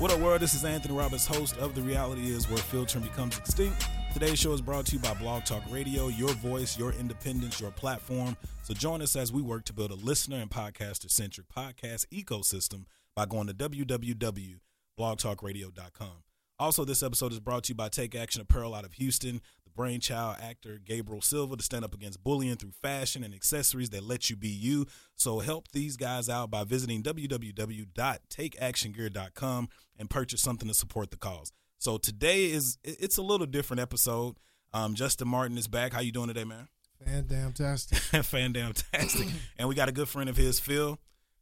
[0.00, 0.40] What up, world?
[0.40, 3.84] This is Anthony Roberts, host of The Reality Is Where Filtering Becomes Extinct.
[4.14, 7.70] Today's show is brought to you by Blog Talk Radio, your voice, your independence, your
[7.70, 8.34] platform.
[8.62, 12.86] So join us as we work to build a listener and podcaster centric podcast ecosystem
[13.14, 16.22] by going to www.blogtalkradio.com.
[16.60, 19.70] Also, this episode is brought to you by Take Action Apparel out of Houston, the
[19.74, 24.28] brainchild actor Gabriel Silva to stand up against bullying through fashion and accessories that let
[24.28, 24.84] you be you.
[25.16, 31.50] So help these guys out by visiting www.takeactiongear.com and purchase something to support the cause.
[31.78, 34.36] So today is it's a little different episode.
[34.74, 35.94] Um, Justin Martin is back.
[35.94, 36.68] How you doing today, man?
[37.02, 37.96] Fan damn tastic.
[37.98, 39.28] Fan damn tastic.
[39.58, 40.98] and we got a good friend of his, Phil.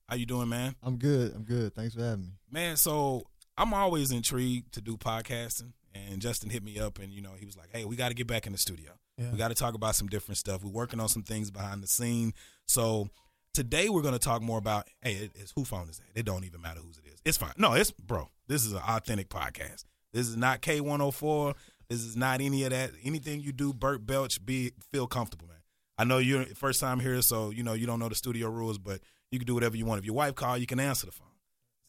[0.08, 0.76] How you doing, man?
[0.80, 1.34] I'm good.
[1.34, 1.74] I'm good.
[1.74, 2.28] Thanks for having me.
[2.52, 3.24] Man, so
[3.58, 5.72] I'm always intrigued to do podcasting.
[5.94, 8.14] And Justin hit me up and, you know, he was like, hey, we got to
[8.14, 8.92] get back in the studio.
[9.16, 9.30] Yeah.
[9.32, 10.62] We got to talk about some different stuff.
[10.62, 12.32] We're working on some things behind the scene.
[12.66, 13.08] So
[13.52, 16.06] today we're going to talk more about, hey, it- it's who phone is that?
[16.14, 17.20] It don't even matter whose it is.
[17.24, 17.52] It's fine.
[17.56, 19.84] No, it's, bro, this is an authentic podcast.
[20.12, 21.54] This is not K104.
[21.88, 22.90] This is not any of that.
[23.02, 25.56] Anything you do, Burt Belch, be feel comfortable, man.
[25.96, 28.78] I know you're first time here, so you know you don't know the studio rules,
[28.78, 29.00] but
[29.32, 29.98] you can do whatever you want.
[29.98, 31.27] If your wife call, you can answer the phone.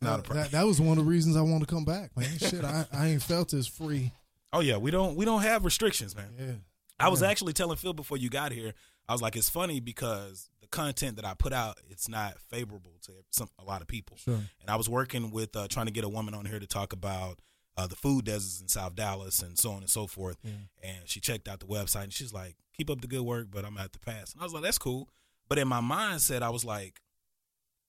[0.02, 0.44] Not a That- problem.
[0.44, 2.38] That, that was one of the reasons I wanted to come back, man.
[2.38, 4.14] Shit, I, I ain't felt as free.
[4.53, 6.30] Oh yeah, we don't we don't have restrictions, man.
[6.39, 6.52] Yeah.
[7.00, 7.30] I was Yeah.
[7.30, 8.73] actually telling Phil before you got here.
[9.08, 12.92] I was like, it's funny because the content that I put out, it's not favorable
[13.04, 14.17] to some a lot of people.
[14.17, 14.36] Sure.
[14.36, 16.93] And I was working with uh, trying to get a woman on here to talk
[16.93, 17.39] about
[17.77, 20.37] uh, the food deserts in South Dallas and so on and so forth.
[20.43, 20.52] Yeah.
[20.83, 23.66] And she checked out the website and she's like, "Keep up the good work, but
[23.66, 25.10] I'm at the pass." And I was like, "That's cool."
[25.48, 27.02] But in my mindset, I was like,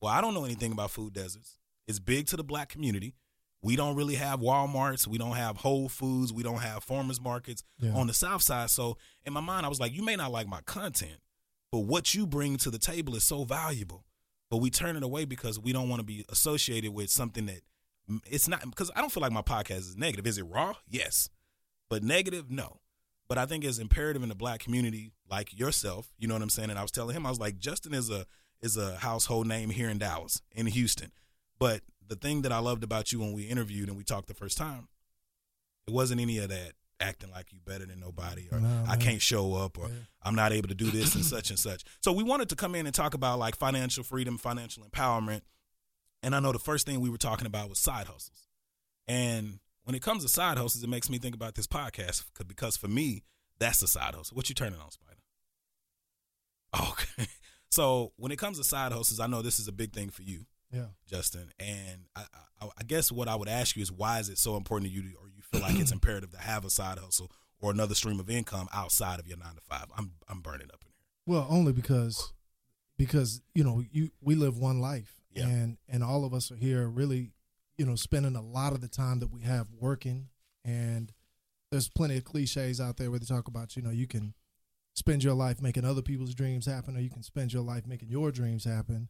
[0.00, 1.56] "Well, I don't know anything about food deserts.
[1.90, 3.14] It's big to the black community."
[3.62, 5.06] We don't really have Walmarts.
[5.06, 6.32] We don't have Whole Foods.
[6.32, 7.92] We don't have farmers markets Yeah.
[7.92, 8.70] on the South Side.
[8.70, 8.96] So
[9.26, 11.20] in my mind, I was like, you may not like my content,
[11.70, 14.06] but what you bring to the table is so valuable.
[14.48, 17.60] But we turn it away because we don't want to be associated with something that
[18.24, 18.62] it's not.
[18.64, 20.26] Because I don't feel like my podcast is negative.
[20.26, 20.76] Is it raw?
[20.88, 21.28] Yes,
[21.90, 22.80] but negative, no.
[23.28, 26.14] But I think it's imperative in the black community, like yourself.
[26.18, 26.70] You know what I'm saying?
[26.70, 28.26] And I was telling him, I was like, Justin is a
[28.62, 31.12] is a household name here in Dallas, in Houston.
[31.60, 34.34] But the thing that I loved about you when we interviewed and we talked the
[34.34, 34.88] first time,
[35.86, 39.22] it wasn't any of that acting like you better than nobody or Nah, I can't
[39.22, 39.94] show up or Yeah.
[40.22, 41.84] I'm not able to do this and such and such.
[42.02, 45.42] So we wanted to come in and talk about like financial freedom, financial empowerment.
[46.22, 48.48] And I know the first thing we were talking about was side hustles.
[49.08, 52.46] And when it comes to side hustles, it makes me think about this podcast 'cause-
[52.46, 53.22] because for me,
[53.58, 54.34] that's a side hustle.
[54.36, 55.16] What you turning on, Spider?
[56.92, 57.26] Okay.
[57.70, 60.22] So when it comes to side hustles, I know this is a big thing for
[60.22, 60.44] you.
[60.72, 60.86] Yeah.
[61.08, 61.50] Justin.
[61.58, 62.24] And I,
[62.60, 64.94] I, I guess what I would ask you is why is it so important to
[64.94, 67.94] you, to, or you feel like it's imperative to have a side hustle or another
[67.94, 69.86] stream of income outside of your nine to five?
[69.96, 71.34] I'm I'm burning up in here.
[71.34, 72.32] Well, only because
[72.96, 75.46] because you know you we live one life, Yeah.
[75.46, 77.32] and and all of us are here really,
[77.78, 80.28] you know, spending a lot of the time that we have working,
[80.64, 81.12] and
[81.70, 84.34] there's plenty of cliches out there where they talk about you know you can
[84.94, 88.08] spend your life making other people's dreams happen, or you can spend your life making
[88.08, 89.08] your dreams happen.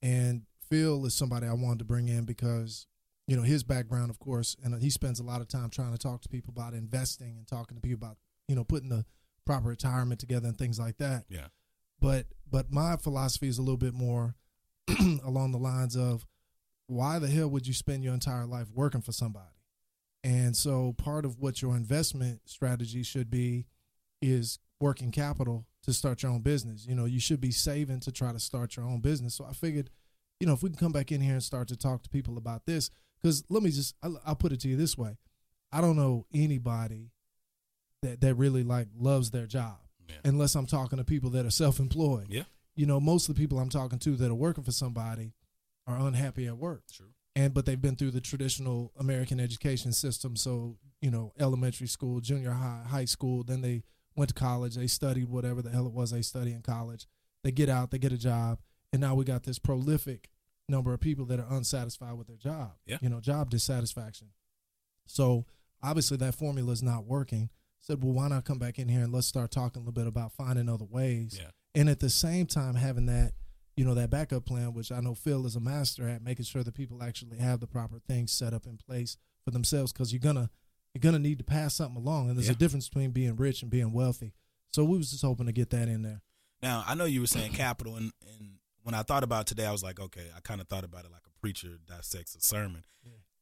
[0.00, 0.42] And
[0.72, 2.86] Phil is somebody I wanted to bring in because
[3.26, 5.98] you know his background, of course, and he spends a lot of time trying to
[5.98, 8.16] talk to people about investing and talking to people about
[8.48, 9.04] you know putting the
[9.44, 11.24] proper retirement together and things like that.
[11.28, 11.48] Yeah.
[12.00, 14.34] but but my philosophy is a little bit more
[15.22, 16.24] along the lines of
[16.86, 19.44] why the hell would you spend your entire life working for somebody?
[20.24, 23.66] And so part of what your investment strategy should be
[24.22, 26.86] is working capital to start your own business.
[26.86, 29.34] You know you should be saving to try to start your own business.
[29.34, 29.90] So i figured
[30.42, 32.36] you know if we can come back in here and start to talk to people
[32.36, 32.90] about this
[33.22, 35.16] because let me just I'll, I'll put it to you this way
[35.72, 37.12] i don't know anybody
[38.02, 39.78] that that really like loves their job
[40.08, 40.16] Yeah.
[40.24, 42.42] unless i'm talking to people that are self-employed Yeah.
[42.74, 45.32] you know most of the people i'm talking to that are working for somebody
[45.86, 47.12] are unhappy at work True.
[47.36, 52.20] and but they've been through the traditional american education system so you know elementary school
[52.20, 53.84] junior high high school then they
[54.16, 57.06] went to college they studied whatever the hell it was they study in college
[57.44, 58.58] they get out they get a job
[58.92, 60.28] and now we got this prolific
[60.68, 62.98] number of people that are unsatisfied with their job Yeah.
[63.02, 64.28] you know job dissatisfaction
[65.06, 65.44] so
[65.82, 67.50] obviously that formula is not working.
[67.80, 70.06] Said, well, why not come back in here and let's start talking a little bit
[70.06, 71.36] about finding other ways.
[71.36, 71.50] Yeah.
[71.74, 73.32] And at the same time, having that,
[73.76, 76.62] you know, that backup plan, which I know Phil is a master at, making sure
[76.62, 80.20] that people actually have the proper things set up in place for themselves, because you're
[80.20, 80.48] gonna
[80.94, 82.52] you're gonna need to pass something along, and there's Yeah.
[82.52, 84.34] a difference between being rich and being wealthy.
[84.68, 86.22] So we was just hoping to get that in there.
[86.62, 89.72] Now I know you were saying capital, and, and when I thought about today, I
[89.72, 92.84] was like, okay, I kind of thought about it like a preacher dissects a sermon,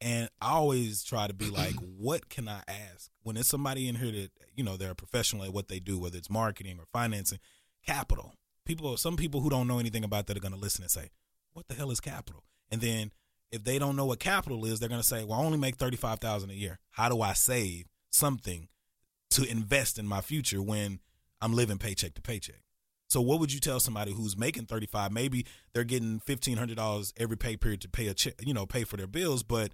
[0.01, 3.97] and I always try to be like, what can I ask when there's somebody in
[3.97, 6.87] here that you know they're a professional at what they do, whether it's marketing or
[6.93, 7.39] financing,
[7.87, 8.35] capital.
[8.65, 11.11] People, some people who don't know anything about that are going to listen and say,
[11.53, 12.45] what the hell is capital?
[12.71, 13.11] And then
[13.51, 15.77] if they don't know what capital is, they're going to say, well, I only make
[15.77, 16.79] thirty five thousand a year.
[16.93, 18.69] How do I save something
[19.31, 21.01] to invest in my future when
[21.41, 22.61] I'm living paycheck to paycheck?
[23.11, 25.11] So what would you tell somebody who's making 35?
[25.11, 28.97] Maybe they're getting $1500 every pay period to pay a check, you know, pay for
[28.97, 29.73] their bills, but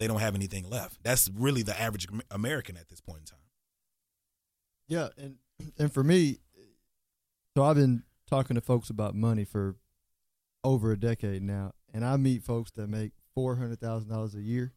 [0.00, 0.98] they don't have anything left.
[1.02, 3.38] That's really the average American at this point in time.
[4.88, 5.36] Yeah, and
[5.78, 6.38] and for me,
[7.54, 9.76] so I've been talking to folks about money for
[10.64, 14.40] over a decade now, and I meet folks that make four hundred thousand dollars a
[14.40, 14.72] year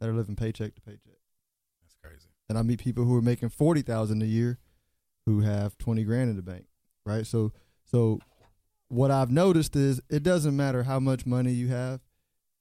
[0.00, 1.18] that are living paycheck to paycheck,
[1.82, 2.28] That's crazy.
[2.48, 4.58] and I meet people who are making forty thousand a year
[5.26, 6.66] who have twenty grand in the bank,
[7.06, 7.26] right?
[7.26, 7.52] So
[7.84, 8.18] so
[8.88, 12.00] what I've noticed is it doesn't matter how much money you have.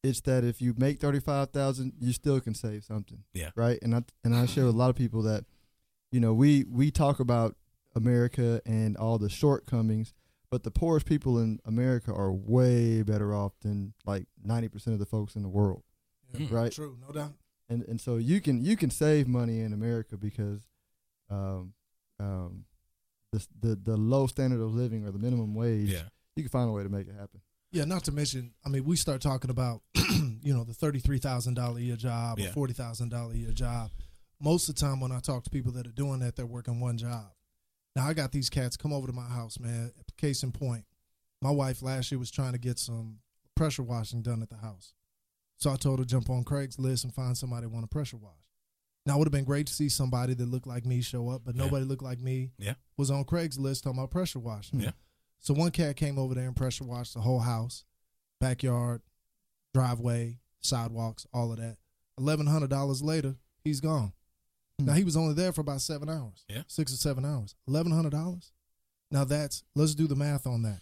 [0.03, 3.23] It's that if you make thirty five thousand, you still can save something.
[3.33, 3.49] Yeah.
[3.55, 3.79] Right.
[3.81, 5.45] And I and I share with a lot of people that,
[6.11, 7.55] you know, we we talk about
[7.95, 10.13] America and all the shortcomings,
[10.51, 14.99] but the poorest people in America are way better off than like ninety percent of
[14.99, 15.81] the folks in the world.
[16.35, 16.51] Mm.
[16.51, 16.71] Right.
[16.71, 17.33] True, no doubt.
[17.67, 20.67] And and so you can you can save money in America because,
[21.31, 21.73] um,
[22.19, 22.65] um,
[23.37, 25.89] the the the low standard of living or the minimum wage.
[25.89, 26.03] Yeah.
[26.35, 27.41] You can find a way to make it happen.
[27.71, 31.55] Yeah, not to mention, I mean, we start talking about, you know, the thirty-three thousand
[31.55, 32.49] dollar a year job Yeah.
[32.49, 33.91] or forty thousand dollar a year job.
[34.39, 36.79] Most of the time, when I talk to people that are doing that, they're working
[36.79, 37.25] one job.
[37.95, 39.91] Now, I got these cats come over to my house, man.
[40.17, 40.83] Case in point,
[41.41, 43.19] my wife last year was trying to get some
[43.55, 44.93] pressure washing done at the house,
[45.57, 48.33] so I told her jump on Craigslist and find somebody want to pressure wash.
[49.05, 51.43] Now, it would have been great to see somebody that looked like me show up,
[51.45, 51.63] but Yeah.
[51.65, 52.51] nobody looked like me.
[52.57, 52.73] Yeah.
[52.97, 54.79] Was on Craigslist talking about pressure washing.
[54.79, 54.91] Yeah.
[55.39, 57.83] So one cat came over there and pressure washed the whole house,
[58.39, 59.01] backyard,
[59.73, 61.77] driveway, sidewalks, all of that.
[62.17, 64.13] Eleven hundred dollars later, he's gone.
[64.79, 64.85] Hmm.
[64.85, 66.45] Now he was only there for about seven hours.
[66.49, 66.63] Yeah.
[66.67, 67.55] Six or seven hours.
[67.67, 68.51] Eleven hundred dollars.
[69.11, 70.79] Now that's let's do the math on that.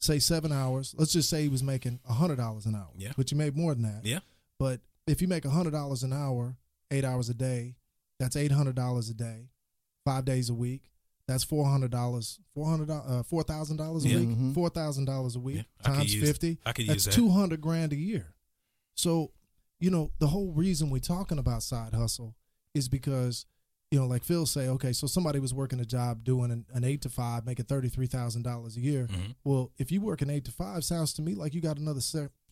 [0.00, 0.94] Say seven hours.
[0.98, 2.90] Let's just say he was making hundred dollars an hour.
[2.96, 3.12] Yeah.
[3.16, 4.00] But you made more than that.
[4.04, 4.20] Yeah.
[4.58, 6.56] But if you make hundred dollars an hour,
[6.90, 7.76] eight hours a day,
[8.20, 9.48] that's eight hundred dollars a day,
[10.04, 10.90] five days a week.
[11.26, 14.18] That's four hundred dollars, four hundred, uh, four thousand dollars a Yeah.
[14.18, 14.54] week, Mhm.
[14.54, 15.62] four thousand dollars a week Yeah,
[15.92, 16.58] times use- fifty.
[16.66, 17.12] I could That's use that.
[17.14, 18.34] two hundred grand a year.
[18.94, 19.32] So,
[19.80, 22.36] you know, the whole reason we're talking about side hustle
[22.74, 23.46] is because,
[23.90, 26.84] you know, like Phil say, okay, so somebody was working a job doing an, an
[26.84, 29.06] eight to five, making thirty three thousand dollars a year.
[29.06, 29.34] Mhm.
[29.44, 32.00] Well, if you work an eight to five, sounds to me like you got another,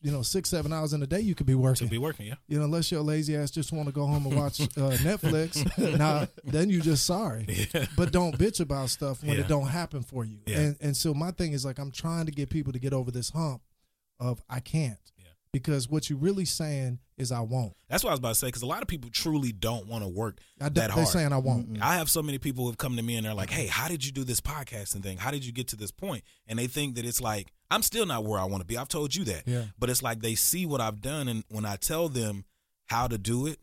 [0.03, 1.87] you know, six seven hours in a day you could be working.
[1.87, 2.35] To be working, yeah.
[2.49, 5.65] you know, unless your lazy ass just want to go home and watch uh, Netflix,
[5.99, 7.47] now then you just sorry.
[7.49, 7.87] Yeah.
[7.97, 9.43] But don't bitch about stuff when Yeah.
[9.43, 10.39] it don't happen for you.
[10.47, 10.59] Yeah.
[10.59, 13.11] And and so my thing is like I'm trying to get people to get over
[13.11, 13.63] this hump
[14.19, 14.99] of I can't.
[15.19, 15.25] Yeah.
[15.53, 17.75] Because what you're really saying is I won't.
[17.89, 20.05] That's what I was about to say because a lot of people truly don't want
[20.05, 21.79] to work I, that they're saying I won't.
[21.81, 23.89] I have so many people who have come to me and they're like, "Hey, how
[23.89, 25.17] did you do this podcasting thing?
[25.17, 28.05] How did you get to this point?" And they think that it's like I'm still
[28.05, 28.77] not where I want to be.
[28.77, 29.45] I've told you that.
[29.47, 29.65] Yeah.
[29.79, 32.45] But it's like they see what I've done, and when I tell them
[32.87, 33.59] how to do it,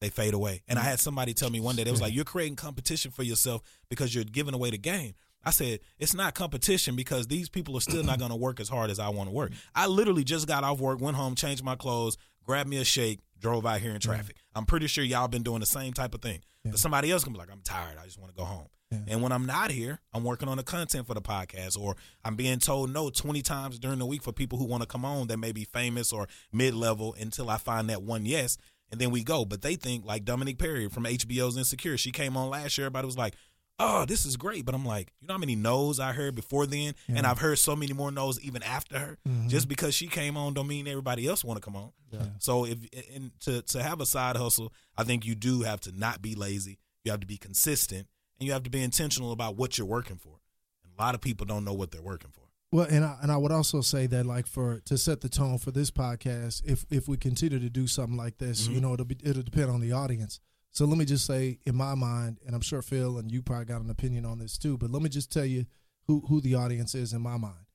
[0.00, 0.62] they fade away.
[0.66, 0.86] And I mm.
[0.86, 4.14] had somebody tell me one day they was like, "You're creating competition for yourself because
[4.14, 5.14] you're giving away the game."
[5.44, 8.68] I said, "It's not competition because these people are still not going to work as
[8.68, 11.64] hard as I want to work." I literally just got off work, went home, changed
[11.64, 14.36] my clothes, grabbed me a shake, drove out here in traffic.
[14.54, 16.40] I'm pretty sure y'all been doing the same type of thing.
[16.64, 16.72] Yeah.
[16.72, 17.98] But somebody else can be like, "I'm tired.
[18.00, 18.98] I just want to go home." Yeah.
[19.08, 22.36] And when I'm not here, I'm working on the content for the podcast, or I'm
[22.36, 25.26] being told no 20 times during the week for people who want to come on
[25.26, 28.56] that may be famous or mid level until I find that one yes,
[28.90, 29.44] and then we go.
[29.44, 31.98] But they think like Dominique Perry from HBO's Insecure.
[31.98, 32.86] She came on last year.
[32.86, 33.34] Everybody was like,
[33.78, 36.66] "Oh, this is great," but I'm like, you know how many no's I heard before
[36.66, 39.18] then, and I've heard so many more no's even after her.
[39.28, 39.48] Mhm.
[39.48, 41.92] Just because she came on, don't mean everybody else want to come on.
[42.10, 42.26] Yeah.
[42.38, 42.78] So if
[43.14, 46.34] and to to have a side hustle, I think you do have to not be
[46.34, 46.78] lazy.
[47.04, 48.08] You have to be consistent,
[48.38, 50.40] and you have to be intentional about what you're working for.
[50.84, 52.42] And a lot of people don't know what they're working for.
[52.70, 55.56] Well, and I, and I would also say that like for to set the tone
[55.56, 58.74] for this podcast, if if we continue to do something like this, Mm-hmm.
[58.74, 60.40] you know, it'll be, it'll depend on the audience.
[60.78, 63.64] So let me just say, in my mind, and I'm sure Phil and you probably
[63.64, 65.66] got an opinion on this too, but let me just tell you
[66.06, 67.66] who who the audience is in my mind.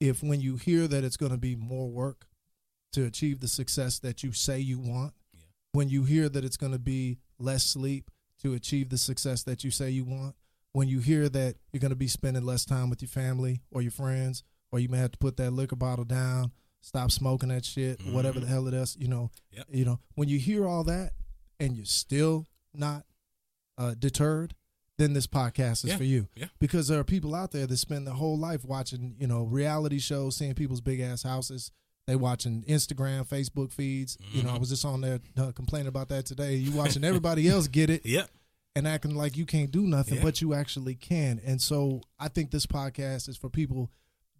[0.00, 2.26] If when you hear that it's going to be more work
[2.92, 5.40] to achieve the success that you say you want, Yeah.
[5.72, 8.10] when you hear that it's going to be less sleep
[8.42, 10.34] to achieve the success that you say you want,
[10.72, 13.80] when you hear that you're going to be spending less time with your family or
[13.80, 17.64] your friends, or you may have to put that liquor bottle down, stop smoking that
[17.64, 18.12] shit, Mhm.
[18.12, 19.68] whatever the hell it is, you know, Yep.
[19.72, 21.14] you know, when you hear all that
[21.62, 23.04] and you're still not
[23.78, 24.54] uh, deterred,
[24.98, 25.96] then this podcast is Yeah.
[25.96, 26.28] for you.
[26.36, 26.46] Yeah.
[26.60, 29.98] Because there are people out there that spend their whole life watching, you know, reality
[29.98, 31.70] shows, seeing people's big ass houses.
[32.06, 34.18] They watching Instagram, Facebook feeds.
[34.32, 34.60] You know, I Mhm.
[34.60, 36.56] was just on there uh, complaining about that today.
[36.56, 38.30] You watching everybody else get it Yep.
[38.76, 40.22] and acting like you can't do nothing, Yeah.
[40.22, 41.40] but you actually can.
[41.44, 43.90] And so I think this podcast is for people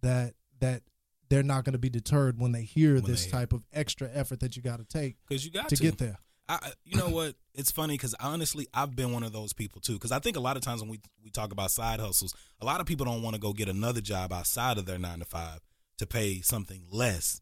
[0.01, 0.83] that that
[1.29, 4.09] they're not going to be deterred when they hear When this they- type of extra
[4.13, 6.19] effort that you got to take Because you got to get there.
[6.49, 7.35] I, you know what?
[7.53, 9.93] It's funny because honestly, I've been one of those people too.
[9.93, 12.65] Because I think a lot of times when we we talk about side hustles, a
[12.65, 15.25] lot of people don't want to go get another job outside of their nine to
[15.25, 15.59] five
[15.99, 17.41] to pay something less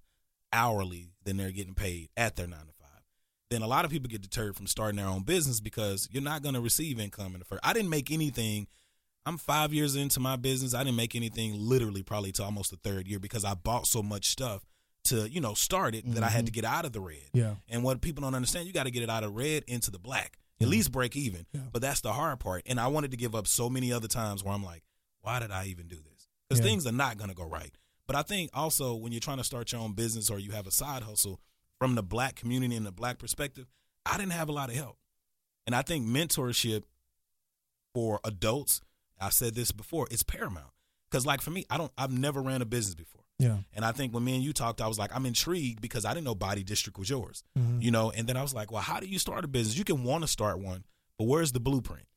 [0.53, 3.01] hourly than they're getting paid at their nine to five.
[3.49, 6.43] Then a lot of people get deterred from starting their own business because you're not
[6.43, 7.61] going to receive income in the first.
[7.63, 8.67] I didn't make anything.
[9.25, 10.73] I'm five years into my business.
[10.73, 14.01] I didn't make anything literally probably to almost the third year because I bought so
[14.01, 14.65] much stuff
[15.05, 16.45] to you know start it that I had mm-hmm.
[16.45, 17.29] to get out of the red.
[17.33, 17.55] Yeah.
[17.69, 19.99] And what people don't understand, you got to get it out of red into the
[19.99, 20.37] black.
[20.61, 21.47] At least break even.
[21.53, 21.61] Yeah.
[21.71, 22.61] But that's the hard part.
[22.67, 24.83] And I wanted to give up so many other times where I'm like,
[25.21, 26.27] why did I even do this?
[26.47, 26.69] Because Yeah.
[26.69, 27.75] things are not going to go right.
[28.05, 30.67] But I think also when you're trying to start your own business or you have
[30.67, 31.39] a side hustle
[31.79, 33.65] from the black community and the black perspective,
[34.05, 34.97] I didn't have a lot of help.
[35.65, 36.83] And I think mentorship
[37.93, 38.81] for adults,
[39.19, 40.71] I've said this before, it's paramount.
[41.09, 43.20] Because like for me, I don't I've never ran a business before.
[43.41, 43.57] Yeah.
[43.73, 46.13] And I think when me and you talked, I was like, I'm intrigued because I
[46.13, 47.43] didn't know Body District was yours.
[47.57, 47.81] Mhm.
[47.81, 49.77] You know, and then I was like, well, how do you start a business?
[49.77, 50.85] You can want to start one,
[51.17, 52.07] but where's the blueprint?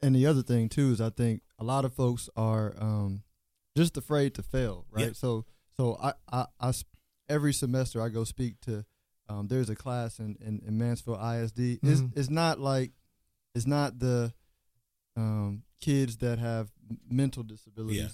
[0.00, 3.22] And the other thing too is I think a lot of folks are um,
[3.76, 5.06] just afraid to fail, right?
[5.06, 5.12] Yeah.
[5.14, 5.44] So
[5.76, 6.72] so I, I, I
[7.28, 8.84] every semester I go speak to
[9.28, 11.78] um, there's a class in, in, in Mansfield ISD.
[11.82, 12.12] It's Mhm.
[12.16, 12.92] it's not like
[13.54, 14.32] it's not the
[15.16, 16.70] um, kids that have
[17.08, 18.08] mental disabilities, Yeah.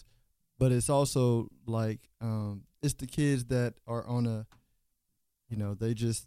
[0.58, 4.46] But it's also like um, it's the kids that are on a
[5.48, 6.26] you know they just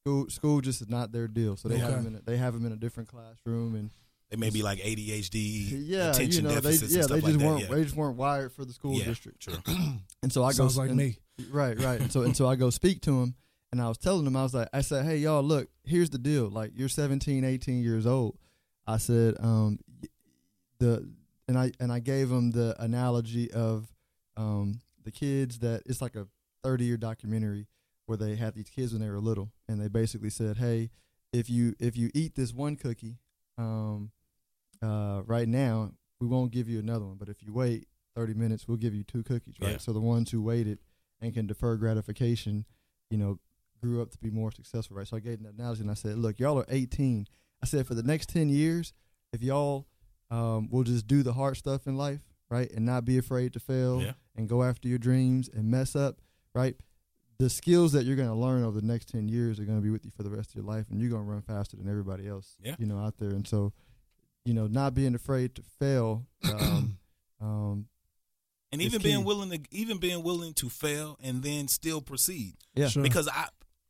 [0.00, 2.54] school school just is not their deal, so they have them in a, they have
[2.54, 3.90] them in a different classroom and
[4.30, 7.26] They may be like ADHD, yeah, attention you know, they, deficits, yeah, and stuff they
[7.32, 7.74] just like weren't that.
[7.76, 9.04] they just weren't wired for the school yeah.
[9.04, 9.40] district.
[9.40, 9.56] True.
[10.22, 11.16] And so I Sounds go like and- me.
[11.50, 11.98] right, right.
[12.00, 13.34] And so and so I go speak to them,
[13.72, 16.18] and I was telling them I was like, I said, hey y'all, look, here's the
[16.18, 16.48] deal.
[16.50, 18.36] Like you're 17, 18 years old.
[18.86, 19.78] I said, um,
[20.78, 21.08] the
[21.50, 23.92] and I and I gave him the analogy of
[24.36, 26.28] um the kids that it's like a
[26.62, 27.66] 30 year documentary
[28.06, 30.90] where they had these kids when they were little, and they basically said, hey,
[31.32, 33.18] if you if you eat this one cookie,
[33.58, 34.12] um,
[34.80, 35.90] uh, right now
[36.20, 39.02] we won't give you another one, but if you wait 30 minutes, we'll give you
[39.02, 39.72] two cookies, right?
[39.72, 39.78] Yeah.
[39.78, 40.78] So the ones who waited
[41.20, 42.64] and can defer gratification,
[43.10, 43.40] you know,
[43.82, 45.06] grew up to be more successful, right?
[45.06, 47.26] So I gave them that analogy and I said, look, y'all are 18.
[47.62, 48.92] I said, for the next 10 years,
[49.32, 49.86] if y'all
[50.30, 53.60] um, will just do the hard stuff in life, right, and not be afraid to
[53.60, 54.12] fail Yeah.
[54.36, 56.20] and go after your dreams and mess up,
[56.54, 56.76] right?
[57.38, 59.82] The skills that you're going to learn over the next 10 years are going to
[59.82, 61.76] be with you for the rest of your life, and you're going to run faster
[61.76, 62.76] than everybody else, Yeah.
[62.78, 63.30] you know, out there.
[63.30, 63.72] And so,
[64.44, 66.98] you know, not being afraid to fail, um,
[67.40, 67.86] um,
[68.72, 72.54] And even being willing to even being willing to fail and then still proceed.
[72.74, 73.02] yeah, Sure.
[73.02, 73.48] Because I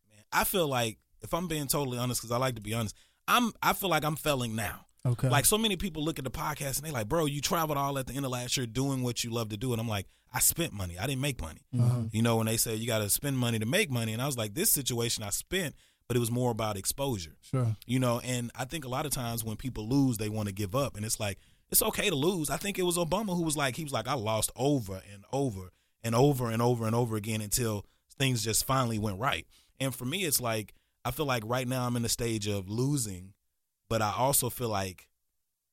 [0.08, 2.94] man, I feel like if I'm being totally honest, because I like to be honest,
[3.28, 4.86] I'm I feel like I'm failing now.
[5.06, 5.28] Okay.
[5.28, 7.98] Like so many people look at the podcast and they like, bro, you traveled all
[7.98, 9.72] at the end of last year doing what you love to do.
[9.72, 10.98] And I'm like, I spent money.
[10.98, 11.62] I didn't make money.
[11.78, 12.02] Uh-huh.
[12.12, 14.12] You know, when they say you got to spend money to make money.
[14.12, 15.74] And I was like, this situation I spent,
[16.06, 17.36] but it was more about exposure.
[17.40, 17.74] Sure.
[17.86, 20.54] You know, and I think a lot of times when people lose, they want to
[20.54, 20.96] give up.
[20.96, 21.38] And it's like,
[21.70, 22.50] it's okay to lose.
[22.50, 25.24] I think it was Obama who was like, he was like, I lost over and
[25.32, 25.70] over
[26.02, 27.86] and over and over and over again until
[28.18, 29.46] things just finally went right.
[29.78, 32.68] And for me, it's like, I feel like right now I'm in the stage of
[32.68, 33.32] losing,
[33.90, 35.08] but I also feel like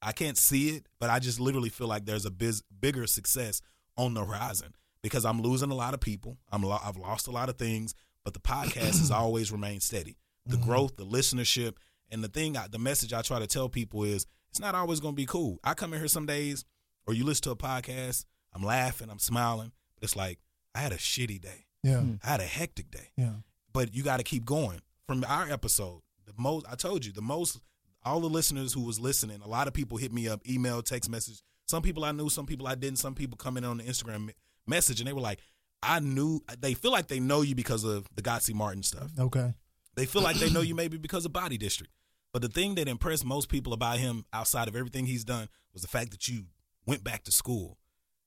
[0.02, 3.62] I can't see it, but I just literally feel like there's a biz- bigger success
[3.96, 6.38] on the horizon because I'm losing a lot of people.
[6.52, 7.96] I'm lo- I've lost a lot of things,
[8.26, 10.18] but the podcast has always remained steady.
[10.46, 10.66] The mm-hmm.
[10.66, 11.76] growth, the listenership,
[12.12, 15.00] and the thing, I, the message I try to tell people is it's not always
[15.00, 15.60] going to be cool.
[15.64, 16.66] I come in here some days,
[17.06, 20.40] or you listen to a podcast, I'm laughing, I'm smiling, but it's like
[20.74, 21.66] I had a shitty day.
[21.84, 22.00] Yeah.
[22.00, 22.16] Hmm.
[22.24, 23.34] I had a hectic day Yeah.
[23.72, 24.82] but you got to keep going.
[25.06, 27.62] From our episode, the most I told you, the most
[28.08, 31.10] all the listeners who was listening, a lot of people hit me up, email, text
[31.10, 31.42] message.
[31.68, 33.00] Some people I knew, some people I didn't.
[33.00, 34.30] Some people coming on the Instagram
[34.66, 35.40] message, and they were like,
[35.84, 39.12] "I knew." They feel like they know you because of the Gotsy Martin stuff.
[39.20, 39.54] Okay.
[39.96, 41.92] They feel like they know you maybe because of Body District.
[42.32, 45.82] But the thing that impressed most people about him, outside of everything he's done, was
[45.82, 46.46] the fact that you
[46.86, 47.78] went back to school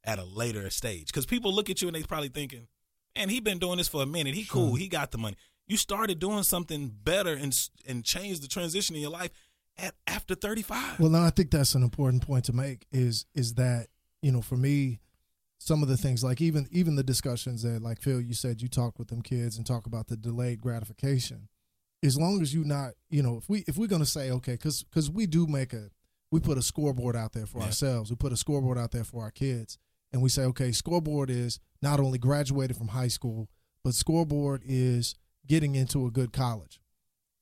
[0.05, 1.07] at a later stage.
[1.07, 2.69] Because people look at you and they probably thinking,
[3.17, 4.35] "Man, he been doing this for a minute.
[4.35, 4.75] He cool.
[4.75, 7.57] He got the money." You started doing something better and
[7.87, 9.31] and changed the transition in your life
[9.79, 11.01] at after 35.
[11.01, 12.87] Well, no, I think that's an important point to make.
[12.93, 13.89] Is is that
[14.23, 15.01] you know for me,
[15.59, 18.69] some of the things like even even the discussions that like Phil, you said you
[18.69, 21.49] talk with them kids and talk about the delayed gratification.
[22.03, 24.83] As long as you not you know if we if we're gonna say okay because
[24.83, 25.91] because we do make a
[26.31, 27.67] we put a scoreboard out there for Yeah.
[27.67, 28.09] ourselves.
[28.11, 29.79] We put a scoreboard out there for our kids,
[30.13, 33.49] and we say okay, scoreboard is not only graduated from high school,
[33.85, 35.15] but scoreboard is
[35.47, 36.81] getting into a good college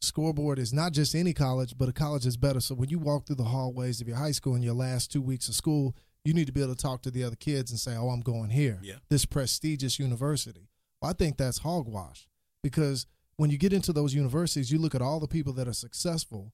[0.01, 2.61] scoreboard is not just any college, but a college is better.
[2.61, 5.23] So when you walk through the hallways of your high school in your last two
[5.23, 7.81] weeks of school, you need to be able to talk to the other kids and
[7.81, 8.97] say, "Oh, I'm going here, Yeah.
[9.09, 10.69] this prestigious university."
[11.01, 12.29] Well, I think that's hogwash
[12.63, 15.73] because when you get into those universities, you look at all the people that are
[15.73, 16.53] successful.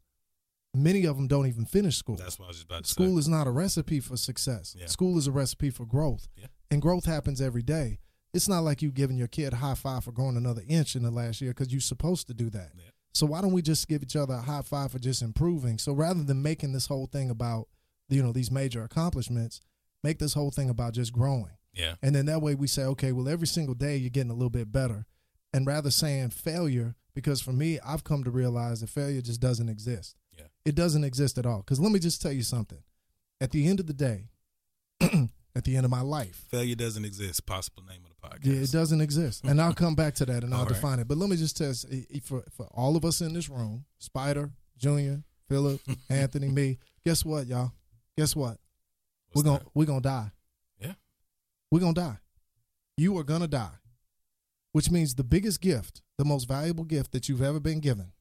[0.76, 2.16] Many of them don't even finish school.
[2.16, 3.20] That's what I was just about to School say.
[3.20, 4.74] is not a recipe for success.
[4.78, 4.86] Yeah.
[4.86, 6.26] School is a recipe for growth.
[6.36, 6.46] Yeah.
[6.70, 8.00] And growth happens every day.
[8.32, 11.04] It's not like you giving your kid a high five for growing another inch in
[11.04, 12.72] the last year because you're supposed to do that.
[12.76, 12.90] Yeah.
[13.14, 15.78] So why don't we just give each other a high five for just improving?
[15.78, 17.68] So rather than making this whole thing about
[18.08, 19.60] you know these major accomplishments,
[20.02, 21.56] make this whole thing about just growing.
[21.72, 21.94] Yeah.
[22.02, 24.50] And then that way we say, okay, well every single day you're getting a little
[24.50, 25.06] bit better.
[25.52, 29.68] And rather saying failure, because for me, I've come to realize that failure just doesn't
[29.68, 30.16] exist.
[30.36, 30.46] Yeah.
[30.64, 31.58] It doesn't exist at all.
[31.58, 32.82] Because let me just tell you something.
[33.40, 34.30] At the end of the day,
[35.00, 37.46] at the end of my life, Failure doesn't exist.
[37.46, 38.44] Possible name of the podcast.
[38.44, 39.44] yeah, it doesn't exist.
[39.44, 40.74] And I'll come back to that and I'll All right.
[40.74, 41.08] define it.
[41.08, 43.48] But let me just tell you, i- i- for, for all of us in this
[43.48, 47.72] room, Spider, Junior, Philip, Anthony, me, guess what, y'all?
[48.16, 48.58] Guess what?
[49.32, 49.68] What's we're gonna that?
[49.74, 50.30] we're gonna die.
[50.80, 50.92] Yeah.
[51.70, 52.18] We're gonna die.
[52.96, 53.78] You are gonna die.
[54.72, 58.12] Which means the biggest gift, the most valuable gift that you've ever been given,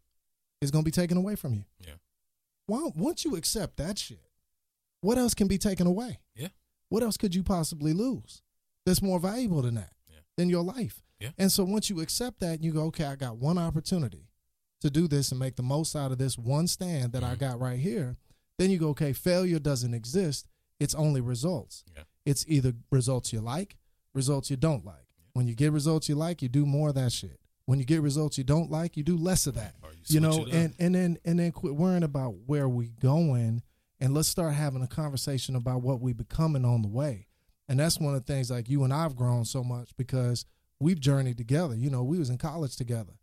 [0.61, 1.63] is gonna be taken away from you.
[1.79, 1.93] Yeah.
[2.67, 4.21] Well, once you accept that shit,
[5.01, 6.19] what else can be taken away?
[6.35, 6.47] Yeah.
[6.89, 8.41] What else could you possibly lose
[8.85, 9.93] that's more valuable than that?
[10.09, 10.19] Yeah.
[10.37, 11.03] Than your life.
[11.19, 11.29] Yeah.
[11.37, 14.27] And so once you accept that, you go, okay, I got one opportunity
[14.81, 17.39] to do this and make the most out of this one stand that I Mhm.
[17.39, 18.17] got right here.
[18.59, 20.47] Then you go, okay, failure doesn't exist.
[20.79, 21.83] It's only results.
[21.95, 22.03] Yeah.
[22.25, 23.77] It's either results you like,
[24.13, 25.07] results you don't like.
[25.33, 27.39] When you get results you like, you do more of that shit.
[27.65, 29.75] When you get results you don't like, you do less of that.
[30.07, 33.63] You You know, and and then and then quit worrying about where we going
[34.01, 37.27] and let's start having a conversation about what we becoming on the way.
[37.67, 40.45] And that's one of the things like you and I've grown so much because
[40.79, 41.75] we've journeyed together.
[41.75, 43.13] You know, we was in college together.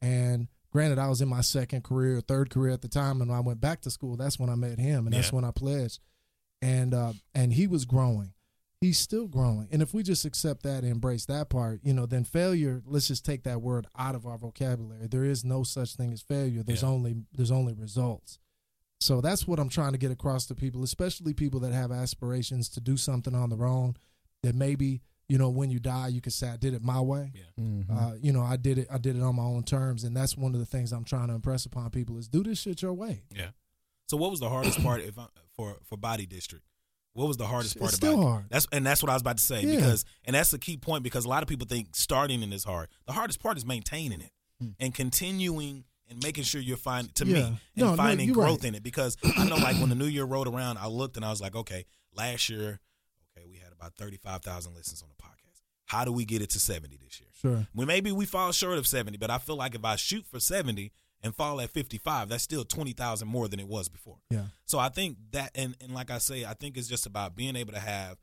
[0.00, 3.36] And granted I was in my second career, third career at the time and when
[3.36, 6.00] I went back to school, that's when I met him and that's when I pledged.
[6.62, 8.32] And uh and he was growing.
[8.80, 9.68] He's still growing.
[9.70, 13.08] And if we just accept that and embrace that part, you know, then failure, let's
[13.08, 15.06] just take that word out of our vocabulary.
[15.06, 16.62] There is no such thing as failure.
[16.62, 16.88] There's Yeah.
[16.88, 18.38] only there's only results.
[19.00, 22.68] So that's what I'm trying to get across to people, especially people that have aspirations
[22.70, 23.96] to do something on their own
[24.42, 27.32] that maybe, you know, when you die you can say I did it my way.
[27.34, 27.64] Yeah.
[27.64, 27.86] Mhm.
[27.90, 30.36] Uh, you know, I did it I did it on my own terms and that's
[30.36, 32.92] one of the things I'm trying to impress upon people is do this shit your
[32.92, 33.22] way.
[33.34, 33.50] Yeah.
[34.08, 36.64] So what was the hardest part if I, for for body district?
[37.12, 38.30] What was the hardest It's part still about it?
[38.30, 38.44] hard.
[38.50, 39.76] That's and that's what I was about to say Yeah.
[39.76, 42.64] because and that's the key point because a lot of people think starting in is
[42.64, 42.88] hard.
[43.06, 44.32] The hardest part is maintaining it
[44.78, 47.46] and continuing and making sure you're finding to me Hmm.
[47.46, 48.68] And No, no, finding you're growth right.
[48.68, 51.24] in it because I know like when the new year rolled around, I looked and
[51.24, 52.80] I was like, okay, last year,
[53.36, 55.62] okay, we had about thirty five thousand listens on the podcast.
[55.86, 57.28] How do we get it to seventy this year?
[57.32, 57.66] Sure.
[57.74, 60.38] Well, maybe we fall short of 70, but I feel like if I shoot for
[60.38, 60.92] 70
[61.22, 64.18] and fall at 55, that's still 20,000 more than it was before.
[64.30, 64.44] Yeah.
[64.66, 67.56] So I think that, and, and like I say, I think it's just about being
[67.56, 68.18] able to have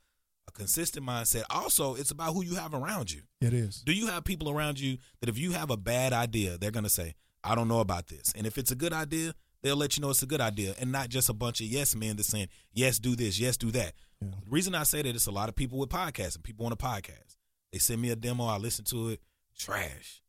[0.48, 1.44] a consistent mindset.
[1.50, 3.24] Also, it's about who you have around you.
[3.42, 3.82] It is.
[3.82, 6.84] Do you have people around you that if you have a bad idea, they're going
[6.84, 8.34] to say, I don't know about this.
[8.36, 10.92] And if it's a good idea, they'll let you know it's a good idea and
[10.92, 13.94] not just a bunch of yes men that's saying, yes, do this, yes, do that.
[14.22, 14.30] Yeah.
[14.44, 16.72] The reason I say that it's a lot of people with podcasts and people on
[16.72, 17.38] a podcast.
[17.72, 19.22] They send me a demo, I listen to it,
[19.58, 20.22] trash.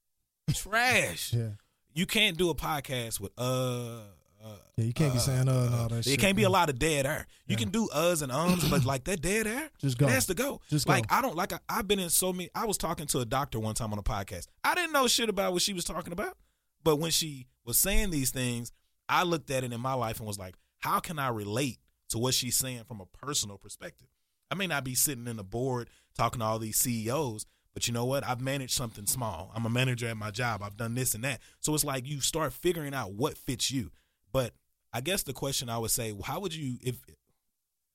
[0.52, 1.32] Trash.
[1.34, 1.48] Yeah.
[1.94, 4.02] You can't do a podcast with uh
[4.44, 6.50] uh, Yeah, you can't be saying, uh, and all that It shit, can't be a
[6.50, 7.26] lot of dead air.
[7.48, 7.58] You Yeah.
[7.58, 10.06] can do uhs and ums, but like that dead air, Just go.
[10.06, 10.60] It has to go.
[10.70, 10.92] Just go.
[10.92, 11.52] like I don't like.
[11.52, 12.50] I, I've been in so many.
[12.54, 14.46] I was talking to a doctor one time on a podcast.
[14.62, 16.36] I didn't know shit about what she was talking about,
[16.82, 18.72] but when she was saying these things,
[19.08, 21.78] I looked at it in my life and was like, how can I relate
[22.10, 24.08] to what she's saying from a personal perspective?
[24.50, 27.94] I may not be sitting in a board talking to all these CEOs, but you
[27.94, 28.26] know what?
[28.26, 29.52] I've managed something small.
[29.54, 30.62] I'm a manager at my job.
[30.62, 31.40] I've done this and that.
[31.60, 33.90] So it's like you start figuring out what fits you.
[34.32, 34.52] But
[34.92, 36.96] I guess the question I would say, how would you if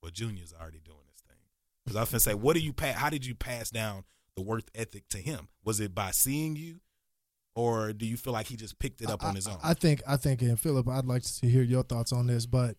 [0.03, 1.37] well Junior's already doing this thing.
[1.83, 4.03] Because I was gonna say, what do you pa- how did you pass down
[4.35, 5.47] the work ethic to him?
[5.63, 6.81] Was it by seeing you?
[7.55, 9.57] Or do you feel like he just picked it up I, on his own?
[9.63, 12.77] I think I think and Philip, I'd like to hear your thoughts on this, but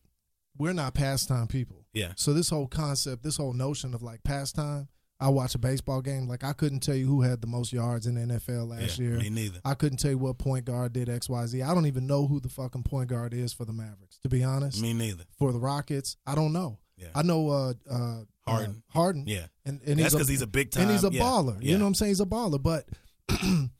[0.59, 1.85] we're not pastime people.
[1.93, 2.13] yeah.
[2.17, 4.89] So this whole concept, this whole notion of like pastime,
[5.21, 6.27] I watch a baseball game.
[6.27, 9.07] Like I couldn't tell you who had the most yards in the NFL last yeah,
[9.09, 9.19] year.
[9.19, 9.61] Me neither.
[9.65, 11.63] I couldn't tell you what point guard did X Y Z.
[11.63, 14.19] I don't even know who the fucking point guard is for the Mavericks.
[14.23, 15.25] To be honest, Me neither.
[15.39, 16.79] for the Rockets, I don't know.
[16.97, 17.09] Yeah.
[17.15, 18.83] I know uh, uh, Harden.
[18.91, 19.25] uh, Harden.
[19.27, 19.47] Yeah.
[19.65, 20.85] and, and That's because he's a big time.
[20.85, 21.57] and he's a yeah, baller.
[21.61, 21.73] Yeah.
[21.73, 22.11] You know what I'm saying?
[22.11, 22.63] He's a baller.
[22.63, 22.87] But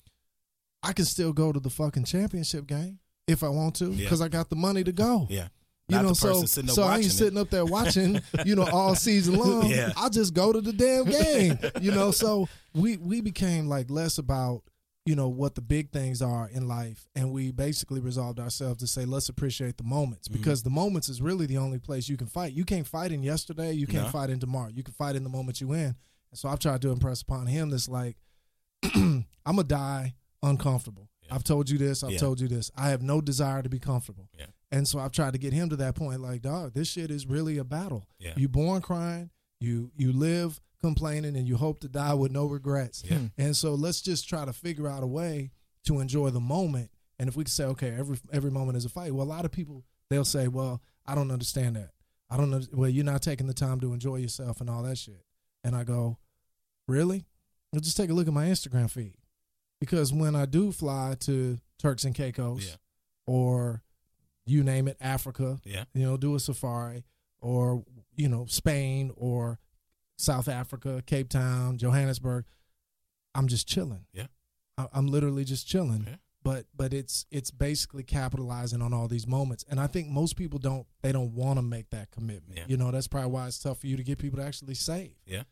[0.84, 4.04] I can still go to the fucking championship game if I want to Yeah.
[4.04, 5.26] because I got the money to go.
[5.30, 5.48] Yeah.
[5.88, 7.10] You Not know, so so I ain't it.
[7.10, 9.66] sitting up there watching, you know, all season long.
[9.68, 9.92] Yeah.
[9.98, 11.58] I just go to the damn game.
[11.80, 14.62] You know, so we we became like less about
[15.04, 18.86] you know what the big things are in life, and we basically resolved ourselves to
[18.86, 20.38] say let's appreciate the moments Mm-hmm.
[20.38, 22.54] because the moments is really the only place you can fight.
[22.54, 23.72] You can't fight in yesterday.
[23.74, 24.10] You can't No.
[24.10, 24.70] fight in tomorrow.
[24.74, 25.94] You can fight in the moment you in.
[26.30, 28.16] And so I've tried to impress upon him this like
[28.94, 30.14] I'm gonna die
[30.44, 31.09] uncomfortable.
[31.22, 31.35] Yeah.
[31.35, 32.02] I've told you this.
[32.04, 32.18] I've Yeah.
[32.18, 32.70] told you this.
[32.76, 34.28] I have no desire to be comfortable.
[34.38, 34.46] Yeah.
[34.70, 37.26] And so I've tried to get him to that point, like, dog, this shit is
[37.26, 38.07] really a battle.
[38.18, 38.35] Yeah.
[38.37, 39.30] You born crying,
[39.61, 43.02] you you live complaining, and you hope to die with no regrets.
[43.04, 43.18] Yeah.
[43.18, 43.26] Hmm.
[43.38, 45.50] And so let's just try to figure out a way
[45.87, 46.90] to enjoy the moment.
[47.18, 49.14] And if we can say, okay, every every moment is a fight.
[49.14, 51.90] Well, a lot of people they'll say, well, I don't understand that.
[52.28, 52.61] I don't know.
[52.72, 55.24] Well, you're not taking the time to enjoy yourself and all that shit.
[55.62, 56.18] And I go,
[56.88, 57.24] really?
[57.72, 59.14] Well, just take a look at my Instagram feed.
[59.80, 62.76] Because when I do fly to Turks and Caicos Yeah.
[63.26, 63.82] or
[64.46, 65.84] you name it, Africa, Yeah.
[65.94, 67.04] you know, do a safari
[67.40, 67.84] or,
[68.16, 69.58] you know, Spain or
[70.16, 72.44] South Africa, Cape Town, Johannesburg,
[73.34, 74.06] I'm just chilling.
[74.12, 74.26] Yeah.
[74.78, 76.04] I, I'm literally just chilling.
[76.06, 76.16] Yeah.
[76.42, 80.58] But but it's it's basically capitalizing on all these moments, and I think most people
[80.58, 82.58] don't they don't want to make that commitment.
[82.58, 82.64] Yeah.
[82.68, 85.14] You know, that's probably why it's tough for you to get people to actually save.
[85.26, 85.44] Yeah.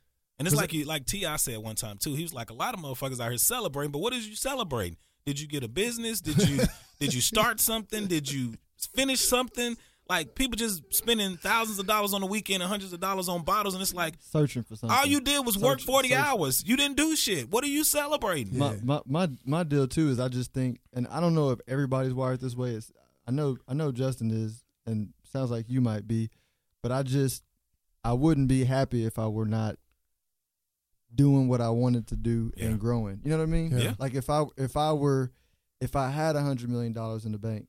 [0.44, 1.36] And it's like you, like T.I.
[1.36, 2.14] said one time too.
[2.14, 4.96] He was like, a lot of motherfuckers out here celebrating, but what is you celebrating?
[5.24, 6.20] Did you get a business?
[6.20, 6.60] Did you
[7.00, 8.06] did you start something?
[8.08, 8.54] Did you
[8.94, 9.76] finish something?
[10.08, 13.42] Like people just spending thousands of dollars on the weekend and hundreds of dollars on
[13.44, 14.98] bottles, and it's like Searching for something.
[14.98, 16.64] all you did was work forty search- hours.
[16.66, 17.48] You didn't do shit.
[17.50, 18.58] What are you celebrating?
[18.58, 18.78] my, Yeah.
[18.82, 22.12] my my my deal too is I just think, and I don't know if everybody's
[22.14, 22.70] wired this way.
[22.70, 22.90] It's,
[23.26, 26.30] I know I know Justin is, and sounds like you might be,
[26.82, 27.44] but I just
[28.04, 29.76] I wouldn't be happy if I were not
[31.14, 32.66] doing what I wanted to do Yeah.
[32.66, 33.20] and growing.
[33.24, 33.76] You know what I mean?
[33.78, 33.94] Yeah.
[33.98, 35.30] Like if I if I were
[35.80, 37.66] if I had a hundred million dollars in the bank,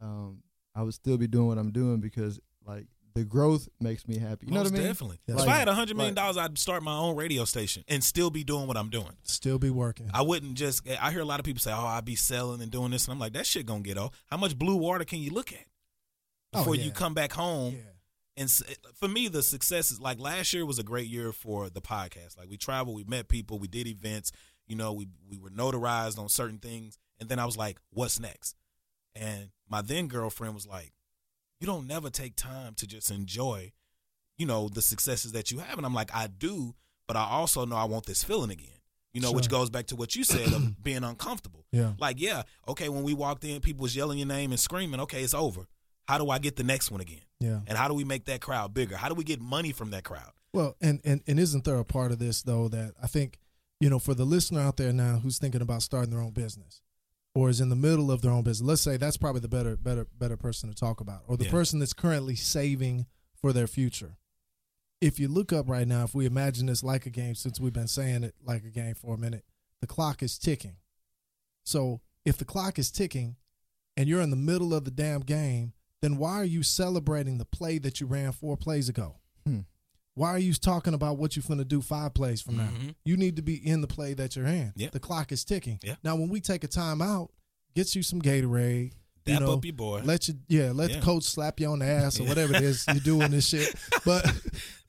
[0.00, 0.42] um,
[0.74, 4.46] I would still be doing what I'm doing because like the growth makes me happy.
[4.46, 4.82] You know what I mean?
[4.82, 5.20] definitely.
[5.28, 5.36] Yeah.
[5.36, 8.02] If I had a hundred million like- dollars, I'd start my own radio station and
[8.02, 9.12] still be doing what I'm doing.
[9.22, 10.10] Still be working.
[10.12, 10.82] I wouldn't just.
[11.00, 13.12] I hear a lot of people say, "Oh, I'd be selling and doing this," and
[13.12, 15.64] I'm like, "That shit gonna get old." How much blue water can you look at
[16.52, 16.84] Oh, before yeah.
[16.86, 17.74] you come back home?
[17.74, 17.80] yeah.
[18.36, 18.50] And
[18.94, 22.36] for me, the success is like last year was a great year for the podcast.
[22.36, 24.32] Like we traveled, we met people, we did events.
[24.66, 28.18] You know, we we were notarized on certain things, and then I was like, "What's
[28.18, 28.56] next?"
[29.14, 30.92] And my then girlfriend was like,
[31.60, 33.72] "You don't never take time to just enjoy,
[34.36, 36.74] you know, the successes that you have." And I'm like, "I do,
[37.06, 38.68] but I also know I want this feeling again."
[39.12, 41.64] You know, which goes back to what you said of being uncomfortable.
[41.70, 41.92] Yeah.
[42.00, 44.98] Like, yeah, okay, when we walked in, people was yelling your name and screaming.
[44.98, 45.68] Okay, it's over.
[46.06, 47.22] How do I get the next one again?
[47.40, 47.60] Yeah.
[47.66, 48.96] And how do we make that crowd bigger?
[48.96, 50.32] How do we get money from that crowd?
[50.52, 53.38] Well, and, and and isn't there a part of this though that I think,
[53.80, 56.80] you know, for the listener out there now who's thinking about starting their own business
[57.34, 59.76] or is in the middle of their own business, let's say that's probably the better
[59.76, 61.50] better better person to talk about, or the Yeah.
[61.50, 64.16] person that's currently saving for their future.
[65.00, 67.72] If you look up right now, if we imagine this like a game, since we've
[67.72, 69.44] been saying it like a game for a minute,
[69.80, 70.76] the clock is ticking.
[71.64, 73.36] So if the clock is ticking
[73.96, 75.72] and you're in the middle of the damn game,
[76.04, 79.16] then why are you celebrating the play that you ran four plays ago?
[79.46, 79.60] Hmm.
[80.14, 82.68] Why are you talking about what you're going to do five plays from now?
[82.68, 82.94] Mhm.
[83.04, 84.72] You need to be in the play that you're in.
[84.76, 84.90] Yeah.
[84.92, 85.80] The clock is ticking.
[85.82, 85.96] Yeah.
[86.04, 87.32] Now, when we take a time out,
[87.74, 88.92] get you some Gatorade.
[89.26, 90.02] You Dap know, up your boy.
[90.04, 91.00] Let you, yeah, let Yeah.
[91.00, 92.28] the coach slap you on the ass or Yeah.
[92.28, 93.74] whatever it is you're doing this shit.
[94.04, 94.30] But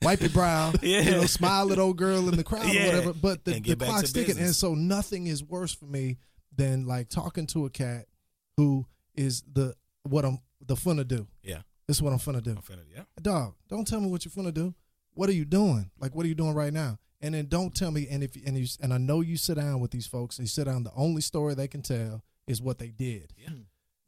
[0.02, 1.00] wipe your brow, Yeah.
[1.00, 2.82] you know, smile at old girl in the crowd Yeah.
[2.82, 3.12] or whatever.
[3.14, 6.18] But the, the get back to clock's ticking, and so nothing is worse for me
[6.54, 8.06] than like talking to a cat
[8.58, 9.74] who is the
[10.04, 11.26] what I'm the finna do.
[11.42, 11.62] yeah.
[11.88, 13.02] This is what I'm finna do I'm finna, yeah.
[13.22, 14.74] dog, don't tell me what you're finna do.
[15.14, 15.90] What are you doing?
[16.00, 16.98] Like, what are you doing right now?
[17.20, 18.08] And then don't tell me.
[18.10, 20.38] And if and you and I know you sit down with these folks.
[20.38, 20.82] You sit down.
[20.82, 23.32] The only story they can tell is what they did.
[23.38, 23.50] Yeah.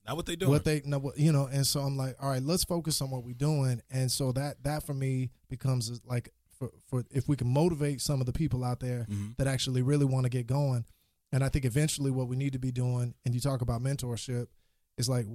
[0.07, 0.51] Not what they doing.
[0.51, 1.47] What they know, what- you know.
[1.47, 3.81] And so I'm like, all right, let's focus on what we're doing.
[3.91, 8.21] And so that that for me becomes like for for if we can motivate some
[8.21, 9.37] of the people out there Mhm.
[9.39, 10.85] that actually really want to get going.
[11.33, 14.49] And I think eventually what we need to be doing, and you talk about mentorship,
[14.99, 15.27] is like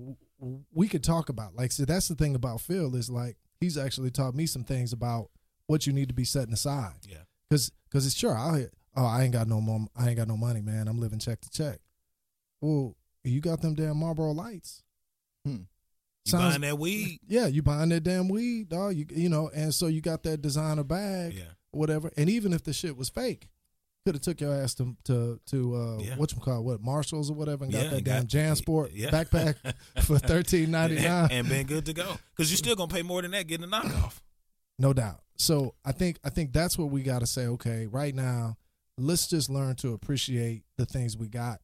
[0.74, 4.12] we could talk about like so that's the thing about Phil is like he's actually
[4.12, 5.30] taught me some things about
[5.68, 7.18] what you need to be setting aside yeah.
[7.50, 10.38] because because it's sure I oh I ain't got no more I ain't got no
[10.38, 11.80] money man I'm living check to check.
[12.62, 14.84] Well, you got them damn Marlboro lights.
[15.46, 15.64] Hmm.
[16.26, 17.20] You Sounds- buying that weed?
[17.28, 18.96] Yeah, you buying that damn weed, dog.
[18.96, 21.34] You you know, and so you got that designer bag.
[21.34, 21.44] Yeah.
[21.72, 22.12] whatever.
[22.18, 23.50] And even if the shit was fake,
[24.06, 26.16] could have took your ass to to to uh, Yeah.
[26.18, 29.10] what you call what Marshalls or whatever, and got Yeah, that and damn JanSport yeah.
[29.10, 29.56] backpack
[30.04, 31.30] for thirteen ninety nine.
[31.32, 33.68] and been good to go because you're still gonna pay more than that getting a
[33.70, 34.20] knockoff.
[34.80, 35.22] No doubt.
[35.38, 37.48] So I think I think that's what we got to say.
[37.48, 38.58] Okay, right now,
[38.98, 41.62] let's just learn to appreciate the things we got,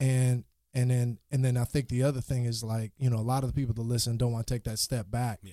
[0.00, 3.22] and and then and then I think the other thing is like you know a
[3.22, 5.40] lot of the people that listen don't want to take that step back.
[5.42, 5.52] Yeah.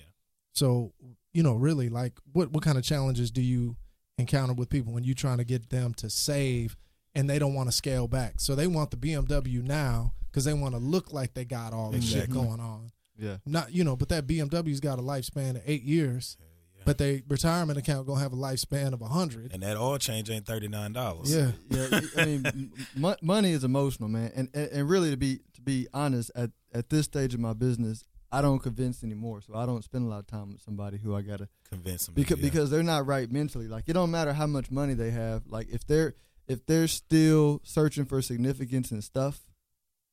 [0.54, 0.92] So
[1.32, 3.76] you know really like what what kind of challenges do you
[4.18, 6.76] encounter with people when you're trying to get them to save
[7.14, 8.34] and they don't want to scale back?
[8.38, 11.90] So they want the BMW now because they want to look like they got all
[11.90, 12.90] this shit going on.
[13.18, 13.36] Yeah.
[13.46, 16.36] Not you know, but that BMW's got a lifespan of eight years.
[16.84, 19.52] But they retirement account gonna have a lifespan of a hundred.
[19.52, 21.32] And that oil change ain't thirty nine dollars.
[21.32, 25.42] Yeah, yeah, I mean, m- money is emotional, man, and, and and really to be
[25.54, 29.54] to be honest, at at this stage of my business, I don't convince anymore, so
[29.54, 32.38] I don't spend a lot of time with somebody who I gotta Convince them because
[32.38, 32.44] yeah.
[32.44, 33.68] because they're not right mentally.
[33.68, 36.14] Like it don't matter how much money they have, like if they're
[36.48, 39.40] if they're still searching for significance and stuff,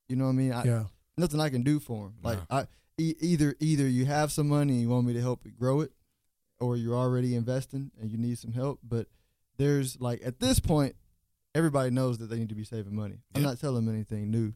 [0.08, 0.51] you know what I mean?
[0.51, 0.84] I, yeah,
[1.17, 2.15] nothing I can do for them.
[2.21, 2.58] Like No.
[2.58, 5.51] I e- either either you have some money and you want me to help you
[5.51, 5.91] grow it,
[6.60, 8.79] or you're already investing and you need some help.
[8.84, 9.08] But
[9.58, 10.95] there's like at this point,
[11.55, 13.19] everybody knows that they need to be saving money.
[13.34, 14.53] I'm not telling them anything new,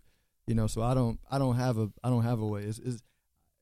[0.48, 0.68] you know.
[0.68, 2.64] So I don't I don't have a I don't have a way.
[2.64, 3.02] It's, it's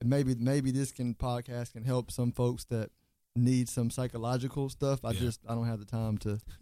[0.03, 2.89] maybe maybe this can podcast can help some folks that
[3.35, 5.05] need some psychological stuff.
[5.05, 5.19] I Yeah.
[5.21, 6.39] just I don't have the time to.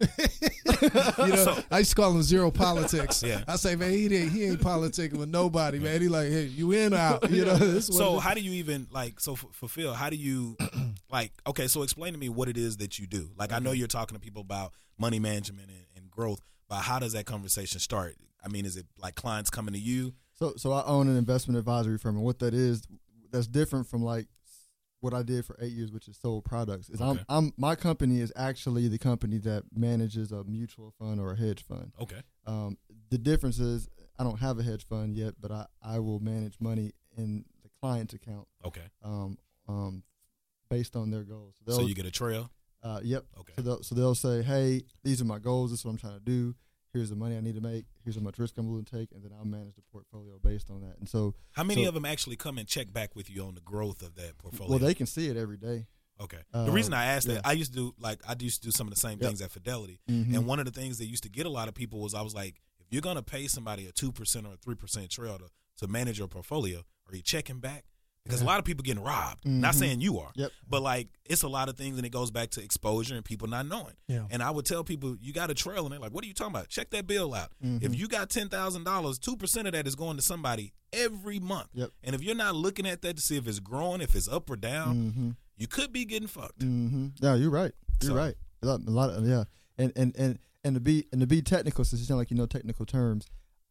[1.18, 3.22] you know, So- I used to call him zero politics.
[3.30, 3.42] Yeah.
[3.46, 6.00] I say, man, he ain't, he ain't politicking with nobody, man.
[6.00, 7.30] He like, hey, you in or out?
[7.30, 7.56] You know.
[7.58, 9.94] This So how do you even like so f- fulfill?
[9.94, 10.56] How do you
[11.10, 11.32] like?
[11.46, 13.30] Okay, so explain to me what it is that you do.
[13.36, 16.98] Like I know you're talking to people about money management and, and growth, but how
[16.98, 18.16] does that conversation start?
[18.44, 20.14] I mean, is it like clients coming to you?
[20.34, 22.82] So, so I own an investment advisory firm, and what that is,
[23.32, 24.26] that's different from like
[25.00, 26.90] what I did for eight years, which is sold products.
[26.90, 27.20] Is Okay.
[27.28, 31.36] I'm, I'm, my company is actually the company that manages a mutual fund or a
[31.36, 31.92] hedge fund.
[32.00, 32.76] Okay, Um,
[33.08, 33.88] the difference is
[34.18, 37.70] I don't have a hedge fund yet, but I, I will manage money in the
[37.80, 38.82] client's account, okay.
[39.02, 39.38] um,
[39.68, 40.02] um,
[40.68, 41.54] based on their goals.
[41.66, 42.50] So, So you get a trail.
[42.82, 43.24] uh, yep.
[43.38, 43.54] Okay.
[43.56, 45.70] So they'll, so they'll say, hey, these are my goals.
[45.70, 46.54] This is what I'm trying to do.
[46.92, 47.84] Here's the money I need to make.
[48.04, 50.70] Here's how much risk I'm willing to take, and then I'll manage the portfolio based
[50.70, 50.96] on that.
[50.98, 53.54] And so, How many So- of them actually come and check back with you on
[53.54, 54.70] the growth of that portfolio?
[54.70, 55.86] well, they can see it every day.
[56.20, 56.40] Okay.
[56.52, 57.34] Uh, the reason I asked yeah.
[57.34, 59.20] that, I used to do like I used to do some of the same Yep.
[59.28, 60.34] things at Fidelity, Mhm.
[60.36, 62.20] and one of the things that used to get a lot of people was I
[62.22, 65.38] was like, if you're gonna pay somebody a two percent or a three percent trail
[65.38, 65.48] to
[65.78, 67.86] to manage your portfolio, are you checking back?
[68.24, 69.44] Because a lot of people getting robbed.
[69.46, 69.78] Not Mhm.
[69.78, 70.52] saying you are, Yep.
[70.68, 73.48] but like it's a lot of things, and it goes back to exposure and people
[73.48, 73.94] not knowing.
[74.08, 74.26] Yeah.
[74.30, 76.34] And I would tell people, you got a trail, and they're like, "What are you
[76.34, 76.68] talking about?
[76.68, 77.50] Check that bill out.
[77.64, 77.82] Mhm.
[77.82, 81.40] If you got ten thousand dollars, two percent of that is going to somebody every
[81.40, 81.68] month.
[81.72, 81.90] Yep.
[82.04, 84.50] And if you're not looking at that to see if it's growing, if it's up
[84.50, 85.30] or down, Mm-hmm.
[85.56, 86.58] you could be getting fucked.
[86.60, 87.08] Mm-hmm.
[87.20, 87.72] Yeah, you're right.
[88.02, 88.34] You're So- right.
[88.62, 89.44] A lot, a lot of yeah,
[89.78, 92.36] and and and and to be and to be technical, since you sound like you
[92.36, 93.24] know technical terms,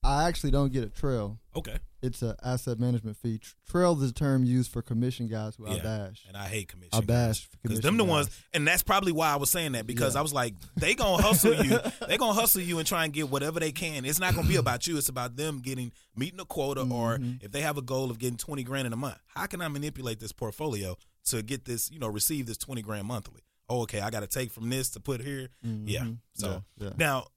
[0.03, 1.39] I actually don't get a trail.
[1.55, 1.77] Okay.
[2.01, 3.41] It's an asset management fee.
[3.69, 5.83] Trail is a term used for commission guys who I Yeah.
[5.83, 6.23] bash.
[6.25, 6.91] And I hate commission.
[6.93, 8.09] I bash Because them the guys.
[8.09, 10.19] ones, and that's probably why I was saying that because Yeah.
[10.19, 11.77] I was like, they gonna hustle you.
[12.07, 14.05] they gonna hustle you and try and get whatever they can.
[14.05, 14.97] It's not gonna be about you.
[14.97, 17.43] It's about them getting meeting a quota, or Mm-hmm.
[17.45, 19.67] if they have a goal of getting twenty grand in a month, how can I
[19.67, 23.41] manipulate this portfolio to get this, you know, receive this twenty grand monthly?
[23.67, 25.49] Oh, okay, I got to take from this to put here.
[25.61, 26.03] Yeah.
[26.03, 26.19] Mhm.
[26.33, 26.93] So Yeah, yeah.
[26.97, 27.27] now,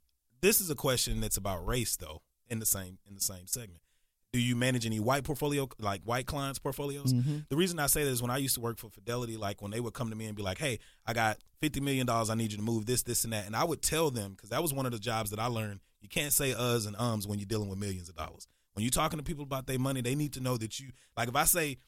[0.41, 2.23] this is a question that's about race, though.
[2.53, 3.81] In the same in the same segment,
[4.33, 7.13] do you manage any white portfolio like white clients portfolios?
[7.13, 7.39] Mm-hmm.
[7.49, 9.71] The reason I say that is when I used to work for Fidelity, like when
[9.71, 12.29] they would come to me and be like, "Hey, I got fifty million dollars.
[12.29, 14.51] I need you to move this, this, and that," and I would tell them because
[14.51, 15.81] that was one of the jobs that I learned.
[16.01, 18.47] You can't say uhs and ums when you're dealing with millions of dollars.
[18.75, 21.29] When you're talking to people about their money, they need to know that you like.
[21.29, 21.79] If I say,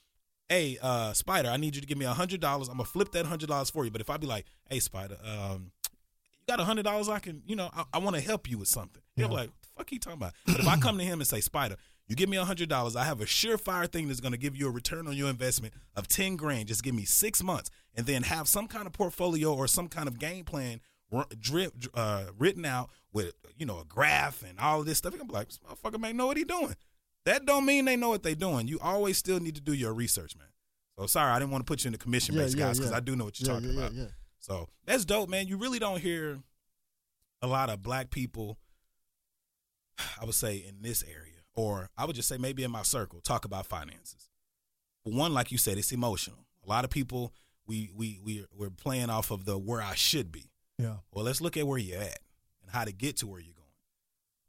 [0.49, 3.13] "Hey, uh, Spider, I need you to give me a hundred dollars," I'm gonna flip
[3.13, 3.91] that hundred dollars for you.
[3.91, 7.09] But if I be like, "Hey, Spider, um, you got a hundred dollars?
[7.09, 9.63] I can, you know, I, I want to help you with something." You're like, "What
[9.63, 12.17] the fuck he talking about?" But if I come to him and say, "Spider," you
[12.17, 14.67] give me a hundred dollars, I have a surefire thing that's going to give you
[14.69, 16.69] a return on your investment of ten grand.
[16.69, 20.09] Just give me six months, and then have some kind of portfolio or some kind
[20.09, 20.81] of game plan
[21.39, 25.15] drip, uh, written out with you know a graph and all of this stuff.
[25.21, 26.75] I'm like, this motherfucker may know what he doing.
[27.25, 28.69] That don't mean they know what they doing.
[28.69, 30.49] You always still need to do your research, man.
[30.99, 32.79] So sorry, I didn't want to put you in the commission based Yeah, yeah, guys
[32.79, 32.97] because yeah.
[32.99, 33.93] I do know what you're talking about.
[34.39, 35.47] So that's dope, man.
[35.49, 36.39] You really don't hear
[37.41, 38.59] a lot of black people,
[40.21, 43.21] I would say, in this area, or I would just say maybe in my circle,
[43.21, 44.29] talk about finances.
[45.05, 46.47] One, like you said, it's emotional.
[46.65, 47.33] A lot of people,
[47.67, 50.51] we we we we're playing off of the where I should be.
[50.79, 50.97] Yeah.
[51.13, 52.19] Well, let's look at where you're at
[52.63, 53.65] and how to get to where you're going.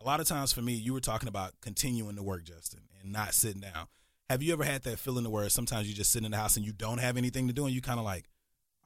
[0.01, 3.11] A lot of times for me, you were talking about continuing to work, Justin, and
[3.11, 3.87] not sitting down.
[4.29, 6.57] Have you ever had that feeling to where sometimes you just sit in the house
[6.57, 8.25] and you don't have anything to do and you kind of like,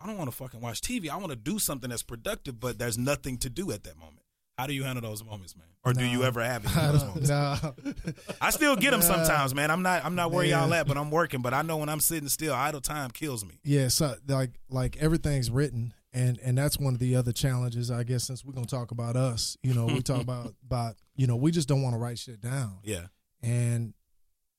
[0.01, 1.09] I don't want to fucking watch TV.
[1.09, 4.21] I want to do something that's productive, but there's nothing to do at that moment.
[4.59, 5.67] How do you handle those moments, man?
[5.85, 7.29] Or do you ever have any those moments?
[7.29, 7.57] nah.
[8.41, 9.71] I still get them sometimes, man.
[9.71, 10.81] I'm not I'm not where y'all Man.
[10.81, 11.41] at, but I'm working.
[11.41, 13.61] But I know when I'm sitting still, idle time kills me.
[13.63, 18.03] Yeah, so like like everything's written, and and that's one of the other challenges, I
[18.03, 18.25] guess.
[18.25, 21.51] Since we're gonna talk about us, you know, we talk about about you know, we
[21.51, 23.05] just don't want to write shit down, Yeah,
[23.41, 23.93] and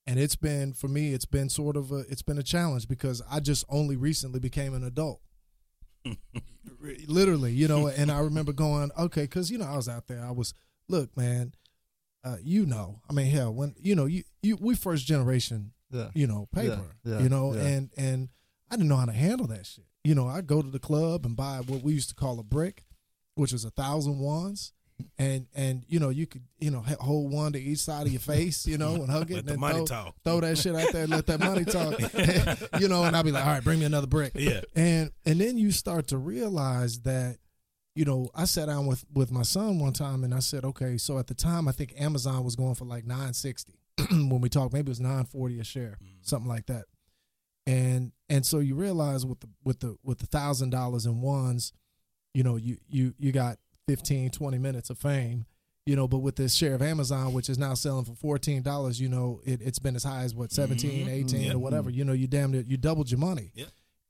[0.06, 3.20] and it's been for me, it's been sort of a it's been a challenge because
[3.30, 5.20] I just only recently became an adult.
[7.06, 10.24] Literally, you know, and I remember going, okay, because you know I was out there,
[10.24, 10.54] I was
[10.88, 11.54] look, man,
[12.24, 16.10] uh, you know, I mean, hell, when you know you you we first generation Yeah.
[16.14, 16.96] you know, paper.
[17.04, 18.28] Yeah, yeah, you know, and and
[18.70, 19.84] I didn't know how to handle that shit.
[20.04, 22.42] You know, I go to the club and buy what we used to call a
[22.44, 22.84] brick,
[23.34, 24.72] which was a thousand thousand ones.
[25.18, 28.20] And and you know you could you know hold one to each side of your
[28.20, 30.14] face you know and hug it Let and money throw, talk.
[30.24, 31.98] throw that shit out there and let that money talk
[32.80, 34.60] you know and I'll be like all right bring me another brick Yeah.
[34.74, 37.38] and and then you start to realize that
[37.94, 40.96] you know I sat down with with my son one time and I said okay
[40.98, 43.72] so at the time I think Amazon was going for like 960
[44.10, 46.08] when we talked maybe it was 940 a share mm.
[46.22, 46.84] something like that
[47.66, 51.72] and and so you realize with the with the with the thousand dollars in ones
[52.34, 53.58] you know you you you got
[53.90, 55.44] 15 20 minutes of fame
[55.86, 59.08] you know but with this share of amazon which is now selling for $14 you
[59.08, 61.10] know it, it's been as high as what 17 Mhm.
[61.12, 61.52] 18 Yeah.
[61.54, 63.50] or whatever you know you damn near you doubled your money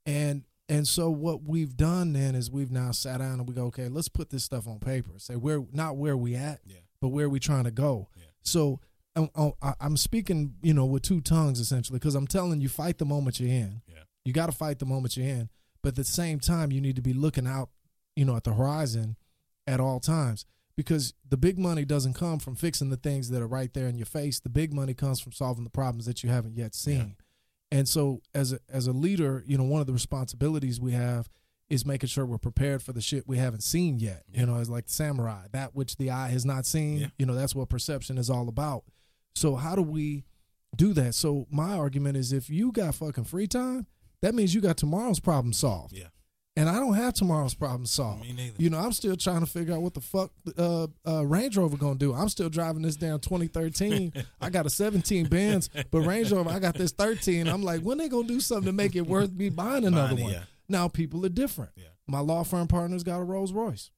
[0.05, 3.65] and and so what we've done then is we've now sat down and we go
[3.65, 6.77] okay let's put this stuff on paper say we're not where we at Yeah.
[7.01, 8.23] but where we trying to go Yeah.
[8.43, 8.79] so
[9.15, 12.97] I'm, I'm- I'm speaking you know with two tongues essentially because i'm telling you fight
[12.99, 14.03] the moment you're in Yeah.
[14.25, 15.49] you got to fight the moment you're in
[15.81, 17.69] but at the same time you need to be looking out
[18.15, 19.15] you know at the horizon
[19.67, 20.45] at all times.
[20.75, 23.97] Because the big money doesn't come from fixing the things that are right there in
[23.97, 24.39] your face.
[24.39, 27.17] The big money comes from solving the problems that you haven't yet seen.
[27.71, 31.29] And so as a as a leader you know one of the responsibilities we have
[31.69, 34.23] is making sure we're prepared for the shit we haven't seen yet.
[34.33, 36.97] You know as like the samurai that which the eye has not seen.
[36.97, 37.07] Yeah.
[37.17, 38.83] you know that's what perception is all about.
[39.35, 40.25] So how do we
[40.75, 41.15] do that?
[41.15, 43.87] So my argument is if you got fucking free time
[44.21, 45.95] that means you got tomorrow's problem solved.
[45.95, 46.07] Yeah.
[46.57, 48.21] And I don't have tomorrow's problem solved.
[48.23, 48.55] Me neither.
[48.57, 51.77] You know, I'm still trying to figure out what the fuck uh, uh, Range Rover
[51.77, 52.13] gonna do.
[52.13, 54.13] I'm still driving this down 2013.
[54.41, 57.47] I got a 17 Benz, but Range Rover, I got this 13.
[57.47, 60.31] I'm like, when they gonna do something to make it worth me buying another one?
[60.31, 60.43] yeah.
[60.67, 61.71] Now people are different.
[61.75, 61.85] Yeah.
[62.07, 63.89] My law firm partner's got a Rolls Royce,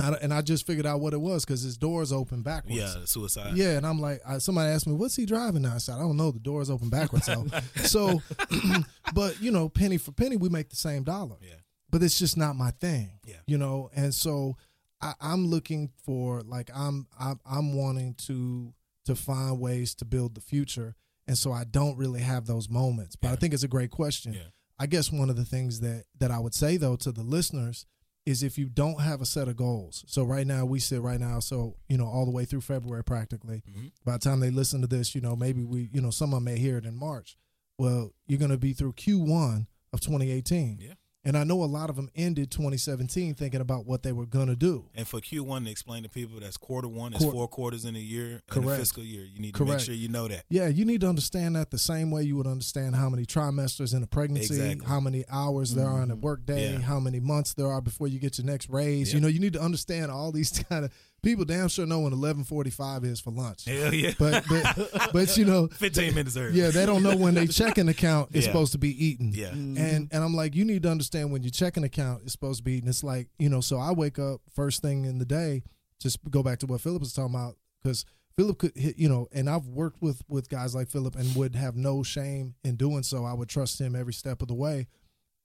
[0.00, 2.76] I, and I just figured out what it was because his doors open backwards.
[2.76, 3.56] Yeah, suicide.
[3.56, 5.98] Yeah, and I'm like, I, somebody asked me, "What's he driving now?" I said, "I
[5.98, 6.30] don't know.
[6.30, 7.46] The doors open backwards." So,
[7.84, 8.22] so,
[9.14, 11.36] but you know, penny for penny, we make the same dollar.
[11.40, 11.54] Yeah.
[11.90, 13.18] But it's just not my thing.
[13.26, 13.36] Yeah.
[13.46, 14.56] You know, and so
[15.00, 18.72] I, I'm looking for like I'm I'm I'm wanting to
[19.06, 20.94] to find ways to build the future,
[21.26, 23.16] and so I don't really have those moments.
[23.16, 24.34] But I think it's a great question.
[24.34, 24.50] Yeah.
[24.78, 27.86] I guess one of the things that that I would say though to the listeners
[28.28, 30.04] is if you don't have a set of goals.
[30.06, 33.02] So right now we sit right now, so you know all the way through February
[33.02, 33.62] practically.
[33.68, 33.92] Mhm.
[34.04, 36.36] By the time they listen to this, you know maybe we, you know, some of
[36.36, 37.36] them may hear it in March.
[37.78, 40.78] Well, you're going to be through Q1 of 2018.
[40.80, 40.94] Yeah.
[41.24, 44.46] And I know a lot of them ended 2017 thinking about what they were going
[44.46, 44.86] to do.
[44.94, 47.96] And for Q1 to explain to people that's quarter one is Quar- four quarters in
[47.96, 49.24] a year in a fiscal year.
[49.24, 50.44] You need to make sure you know that.
[50.48, 53.94] Yeah, you need to understand that the same way you would understand how many trimesters
[53.94, 54.86] in a pregnancy, Exactly.
[54.86, 56.22] how many hours there are in a mm-hmm.
[56.22, 56.80] workday, Yeah.
[56.80, 59.12] how many months there are before you get your next raise.
[59.12, 61.44] You know, you need to understand all these kind of people.
[61.44, 63.64] Damn sure know when eleven forty five is for lunch.
[63.64, 64.12] Hell yeah.
[64.18, 66.58] But but but you know, 15 minutes early.
[66.58, 68.50] yeah, they don't know when their checking account is Yeah.
[68.52, 69.32] supposed to be eaten.
[69.34, 69.50] Yeah.
[69.50, 69.76] Mm-hmm.
[69.78, 72.64] And and I'm like, you need to understand when your checking account is supposed to
[72.64, 72.88] be eaten.
[72.88, 75.62] It's like you know, so I wake up first thing in the day.
[76.00, 78.04] Just go back to what Philip was talking about because
[78.36, 81.56] Philip could hit, you know, and I've worked with with guys like Philip and would
[81.56, 83.24] have no shame in doing so.
[83.24, 84.86] I would trust him every step of the way.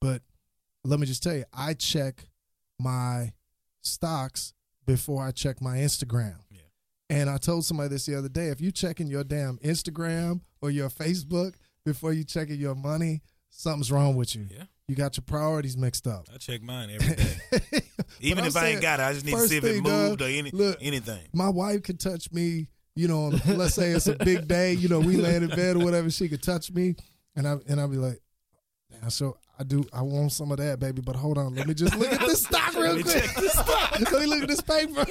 [0.00, 0.22] But
[0.84, 2.28] let me just tell you, I check
[2.78, 3.32] my
[3.82, 4.52] stocks
[4.86, 6.36] before I check my Instagram.
[6.50, 6.60] Yeah.
[7.10, 10.70] And I told somebody this the other day: if you checking your damn Instagram or
[10.70, 14.46] your Facebook before you checking your money, something's wrong with you.
[14.50, 14.64] Yeah.
[14.88, 16.26] You got your priorities mixed up.
[16.32, 17.80] I check mine every day.
[18.20, 20.20] Even I'm if I ain't got it, I just need to see if it moved
[20.20, 21.26] or any, look, anything.
[21.32, 24.88] My wife could touch me, you know, on let's say it's a big day, you
[24.88, 26.96] know, we laying in bed or whatever, she could touch me
[27.36, 28.20] and I and I'll be like,
[28.90, 31.74] "Damn, so I do I want some of that, baby, but hold on, let me
[31.74, 33.36] just look at this stock real quick.
[34.00, 35.06] let me look at this paper.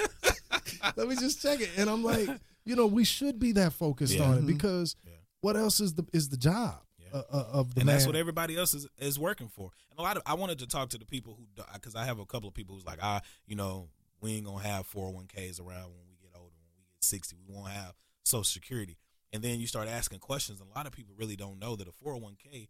[0.96, 1.70] let me just check it.
[1.78, 2.28] And I'm like,
[2.66, 4.24] you know, we should be that focused Yeah.
[4.24, 5.12] on it because Yeah.
[5.42, 7.20] what else is the is the job Yeah.
[7.20, 7.96] uh, uh, of the and man?
[7.96, 9.72] that's what everybody else is, is working for.
[9.90, 12.20] And a lot of I wanted to talk to the people who because I have
[12.20, 13.90] a couple of people who's like, ah, you know,
[14.20, 16.52] we ain't gonna have 401ks around when we get older.
[16.56, 18.98] When we get 60, we won't have Social Security.
[19.32, 20.62] And then you start asking questions.
[20.62, 22.68] A lot of people really don't know that a 401k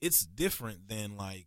[0.00, 1.46] it's different than like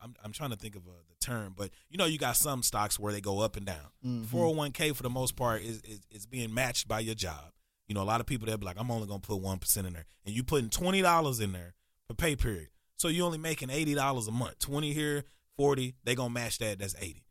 [0.00, 2.62] I'm I'm trying to think of uh, the term, but you know, you got some
[2.62, 3.90] stocks where they go up and down.
[4.04, 4.26] Mhm.
[4.26, 7.52] 401k for the most part is, is is being matched by your job.
[7.88, 9.86] You know, a lot of people they'll be like, I'm only gonna put one percent
[9.86, 11.74] in there, and you putting twenty dollars in there
[12.06, 12.68] for pay period.
[12.98, 14.58] So you only making eighty dollars a month.
[14.58, 15.24] Twenty here,
[15.56, 15.94] forty.
[16.04, 16.78] They gonna match that.
[16.78, 17.24] That's eighty.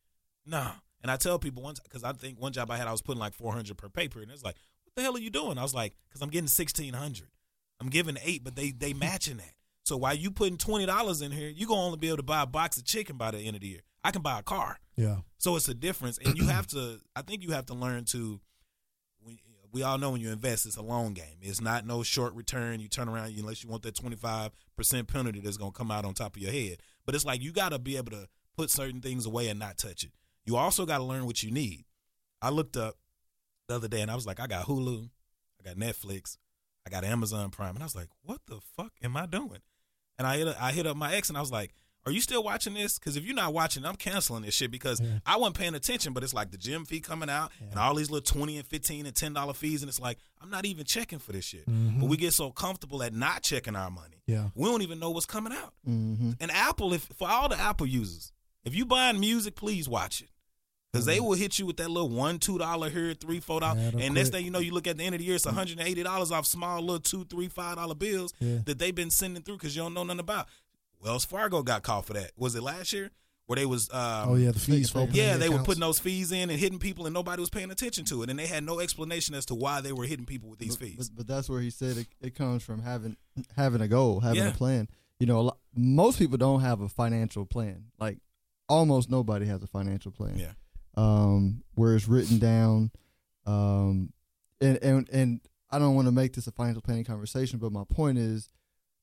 [0.47, 3.01] Nah, And I tell people once because I think one job I had I was
[3.01, 4.29] putting like four hundred per pay period.
[4.29, 5.57] And it's like, what the hell are you doing?
[5.57, 7.27] I was like, because I'm getting sixteen hundred.
[7.79, 9.53] I'm giving eight, but they they matching that.
[9.83, 12.41] So while you putting twenty dollars in here, you gonna only be able to buy
[12.41, 13.81] a box of chicken by the end of the year.
[14.03, 14.79] I can buy a car.
[14.95, 15.17] Yeah.
[15.37, 16.99] So it's a difference, and you have to.
[17.15, 18.39] I think you have to learn to.
[19.25, 21.37] We, we all know when you invest, it's a long game.
[21.41, 22.79] It's not no short return.
[22.79, 26.05] You turn around unless you want that twenty five percent penalty that's gonna come out
[26.05, 26.77] on top of your head.
[27.05, 29.77] But it's like you got to be able to put certain things away and not
[29.77, 30.11] touch it.
[30.45, 31.85] You also got to learn what you need.
[32.41, 32.95] I looked up
[33.67, 35.09] the other day and I was like, I got Hulu,
[35.59, 36.37] I got Netflix,
[36.85, 39.61] I got Amazon Prime, and I was like, what the fuck am I doing?
[40.17, 41.73] And I hit, I hit up my ex and I was like,
[42.05, 42.99] are you still watching this?
[42.99, 45.17] Because if you're not watching, I'm canceling this shit because Yeah.
[45.25, 46.13] I wasn't paying attention.
[46.13, 49.07] But it's like the gym fee coming out and all these little twenty and fifteen
[49.07, 51.67] and ten dollar fees, and it's like I'm not even checking for this shit.
[51.67, 51.99] Mhm.
[52.01, 54.49] But we get so comfortable at not checking our money, Yeah.
[54.53, 55.73] we don't even know what's coming out.
[55.89, 56.33] Mm-hmm.
[56.39, 58.31] And Apple, if for all the Apple users,
[58.63, 60.29] if you buying music, please watch it.
[60.95, 63.79] Because they will hit you with that little one, two dollar here, three, four dollar.
[63.79, 65.35] Yeah, and they'll next thing you know, you look at the end of the year,
[65.35, 68.59] it's hundred and eighty dollars off small little two, three, five dollar bills Yeah.
[68.65, 70.47] that they've been sending through because you don't know nothing about.
[71.01, 72.31] Wells Fargo got caught for that.
[72.37, 73.11] Was it last year?
[73.47, 75.99] Where they was um, Oh yeah, the fees for Yeah, the they were putting those
[75.99, 78.63] fees in and hitting people, and nobody was paying attention to it, and they had
[78.63, 81.09] no explanation as to why they were hitting people with these but, fees.
[81.09, 83.17] But, but that's where he said it, it comes from having
[83.55, 84.49] having a goal, having Yeah.
[84.49, 84.87] a plan.
[85.19, 87.85] You know, a lot, most people don't have a financial plan.
[87.99, 88.17] Like
[88.67, 90.37] almost nobody has a financial plan.
[90.39, 90.53] yeah,
[90.95, 92.91] Um, where it's written down.
[93.45, 94.13] Um,
[94.61, 97.83] and and and I don't want to make this a financial planning conversation, but my
[97.83, 98.49] point is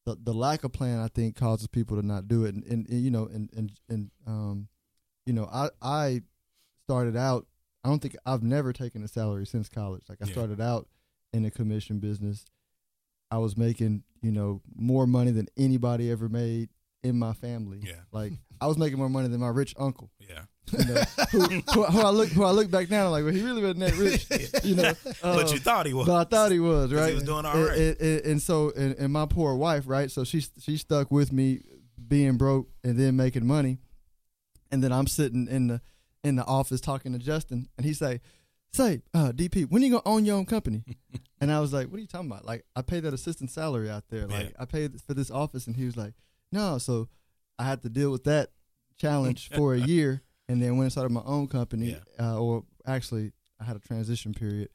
[0.07, 2.55] the the lack of plan I think causes people to not do it.
[2.55, 4.69] And, and, and you know, and and and um,
[5.27, 6.23] you know, I I
[6.85, 7.47] started out.
[7.85, 10.05] I don't think I've never taken a salary since college.
[10.09, 10.33] Like I Yeah.
[10.33, 10.89] started out
[11.33, 12.45] in the commission business.
[13.31, 16.71] I was making you know more money than anybody ever made
[17.03, 17.81] in my family.
[17.85, 17.95] Yeah.
[18.13, 20.11] Like I was making more money than my rich uncle.
[20.21, 20.43] yeah.
[20.71, 23.33] You know, who, who, who I look who I look back now I'm like, well,
[23.33, 24.27] he really wasn't that rich.
[24.65, 26.07] You know, but Uh, you thought he was.
[26.07, 27.09] but I thought he was, right.
[27.09, 27.79] he was doing all And- right.
[27.79, 30.11] And, and, and so, and, my poor wife, right?
[30.11, 31.61] So she she stuck with me,
[32.09, 33.79] being broke and then making money,
[34.71, 35.81] and then I'm sitting in the
[36.25, 38.21] in the office talking to Justin, and he say,
[38.73, 40.85] "Say, uh, DP, when you gonna own your own company?"
[41.41, 42.45] and I was like, "What are you talking about?
[42.45, 44.27] Like, I pay that assistant salary out there.
[44.29, 44.57] Like, Yeah.
[44.63, 46.15] I paid for this office." And he was like,
[46.53, 47.09] "No." So
[47.59, 48.51] I had to deal with that
[48.97, 52.01] challenge for a year, and then when I started my own company, Yeah.
[52.21, 54.69] uh, or actually, I had a transition period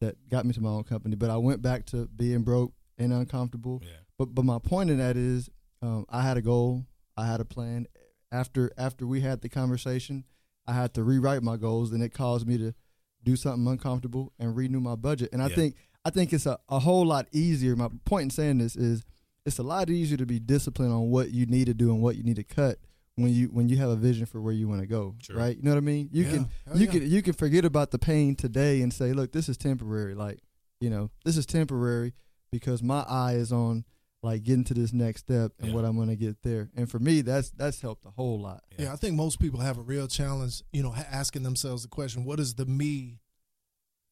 [0.00, 1.16] that got me to my own company.
[1.16, 3.80] But I went back to being broke and uncomfortable.
[3.84, 3.90] Yeah.
[4.18, 5.48] But but my point in that is,
[5.82, 6.86] um, I had a goal,
[7.16, 7.86] I had a plan.
[8.32, 10.24] After after we had the conversation,
[10.66, 12.74] I had to rewrite my goals, and it caused me to
[13.22, 15.30] do something uncomfortable and renew my budget.
[15.32, 15.54] And I Yeah.
[15.54, 17.74] think I think it's a, a whole lot easier.
[17.76, 19.04] My point in saying this is,
[19.46, 22.16] it's a lot easier to be disciplined on what you need to do and what
[22.16, 22.78] you need to cut
[23.16, 25.14] when you when you have a vision for where you want to go.
[25.22, 25.36] Sure.
[25.36, 25.56] Right?
[25.56, 26.08] You know what I mean?
[26.12, 26.30] You Yeah.
[26.30, 26.92] can Hell you yeah.
[26.92, 30.14] can you can forget about the pain today and say, look, this is temporary.
[30.14, 30.40] Like,
[30.80, 32.14] you know, this is temporary
[32.50, 33.84] because my eye is on
[34.22, 35.74] like getting to this next step and Yeah.
[35.74, 36.70] what I'm going to get there.
[36.74, 38.64] And for me, that's that's helped a whole lot.
[38.78, 42.24] Yeah, I think most people have a real challenge, you know, asking themselves the question,
[42.24, 43.20] what is the me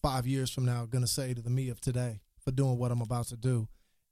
[0.02, 2.90] five years from now going to say to the me of today for doing what
[2.92, 3.68] I'm about to do?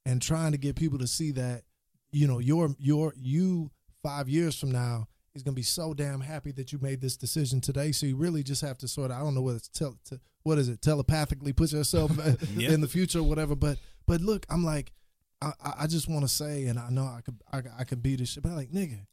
[0.07, 1.63] And trying to get people to see that,
[2.11, 3.71] you know, your, your, you
[4.03, 7.17] five years from now is going to be so damn happy that you made this
[7.17, 7.93] decision today.
[7.93, 10.19] So you really just have to sort of, I don't know what it's, tel- to,
[10.43, 12.11] what is it, telepathically put yourself
[12.59, 13.55] in the future or whatever.
[13.55, 14.93] But, but look, I'm like,
[15.43, 18.17] I, I- just want to say, and I know I could, I, I could be
[18.17, 19.07] this shit, but like, nigga,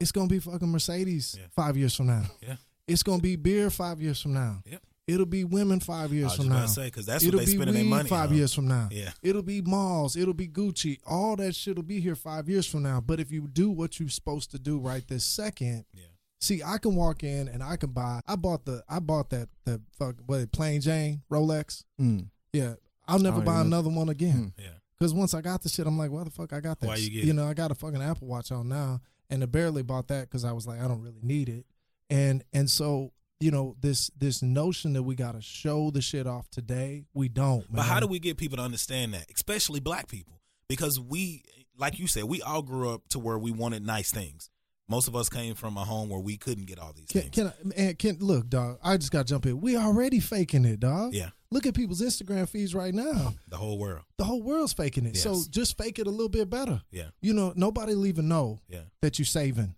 [0.00, 1.46] it's gonna be fucking Mercedes Yeah.
[1.54, 2.24] five years from now.
[2.42, 2.56] Yeah.
[2.86, 4.60] It's gonna be beer five years from now.
[4.66, 4.82] Yep.
[5.06, 6.56] It'll be women five I years was from just now.
[6.56, 8.36] about to say because that's It'll what they be spending their weed money five on.
[8.36, 8.88] years from now.
[8.90, 9.10] Yeah.
[9.22, 10.16] It'll be malls.
[10.16, 10.98] It'll be Gucci.
[11.06, 13.00] All that shit will be here five years from now.
[13.00, 16.06] But if you do what you're supposed to do right this second, Yeah.
[16.40, 18.20] see, I can walk in and I can buy.
[18.26, 18.82] I bought the.
[18.88, 19.48] I bought that.
[19.64, 20.16] The fuck.
[20.26, 20.50] What?
[20.50, 21.84] Plain Jane Rolex.
[22.00, 22.30] Mm.
[22.52, 22.74] Yeah.
[23.06, 23.78] I'll never buy even know.
[23.78, 24.52] another one again.
[24.56, 24.62] Hmm.
[24.62, 24.68] Yeah.
[24.98, 26.86] Because once I got the shit, I'm like, why the fuck I got that?
[26.88, 29.46] Why you get You know, I got a fucking Apple Watch on now, and I
[29.46, 31.66] barely bought that because I was like, I don't really need it,
[32.10, 36.26] and and so you know this this notion that we got to show the shit
[36.26, 37.64] off today, we don't.
[37.70, 40.40] But how do we get people to understand that, especially black people?
[40.68, 41.44] Because we,
[41.78, 44.50] like you said, we all grew up to where we wanted nice things.
[44.88, 47.34] Most of us came from a home where we couldn't get all these Can, things.
[47.34, 48.78] can I, man, can look, dog?
[48.84, 49.60] I just got to jump in.
[49.60, 51.12] We already faking it, dog.
[51.12, 53.34] yeah, Look at people's Instagram feeds right now.
[53.48, 54.02] the whole world.
[54.18, 55.14] The whole world's faking it.
[55.16, 55.24] Yes.
[55.24, 56.82] So just fake it a little bit better.
[56.92, 59.74] Yeah, You know, nobody will even know yeah, that you're saving.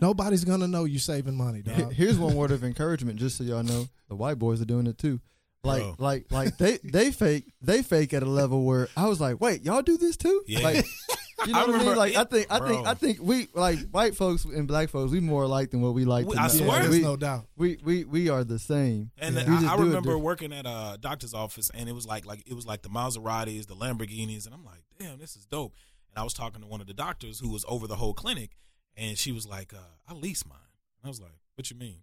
[0.00, 1.92] Nobody's gonna know you saving money, dog.
[1.92, 4.98] Here's one word of encouragement, just so y'all know, the white boys are doing it
[4.98, 5.20] too.
[5.64, 5.94] Like, Bro.
[5.98, 9.62] like, like they they fake they fake at a level where I was like, wait,
[9.64, 10.42] y'all do this too?
[10.46, 10.60] Yeah.
[10.60, 10.86] Like,
[11.46, 11.78] you know I what I mean?
[11.80, 12.68] remember- Like, I think I Bro.
[12.68, 15.94] think I think we like white folks and black folks, we more alike than what
[15.94, 16.26] we like.
[16.26, 16.48] We- to I know.
[16.52, 16.66] swear.
[16.68, 17.46] Yeah, there's we, no doubt.
[17.56, 19.10] we we we are the same.
[19.18, 22.06] And We then just I, I remember working at a doctor's office, and it was
[22.06, 25.44] like like it was like the Maseratis, the Lamborghinis, and I'm like, damn, this is
[25.44, 25.74] dope.
[26.10, 28.52] And I was talking to one of the doctors who was over the whole clinic,
[28.98, 29.78] and she was like, uh,
[30.08, 30.58] I lease mine.
[31.04, 32.02] I was like, what you mean?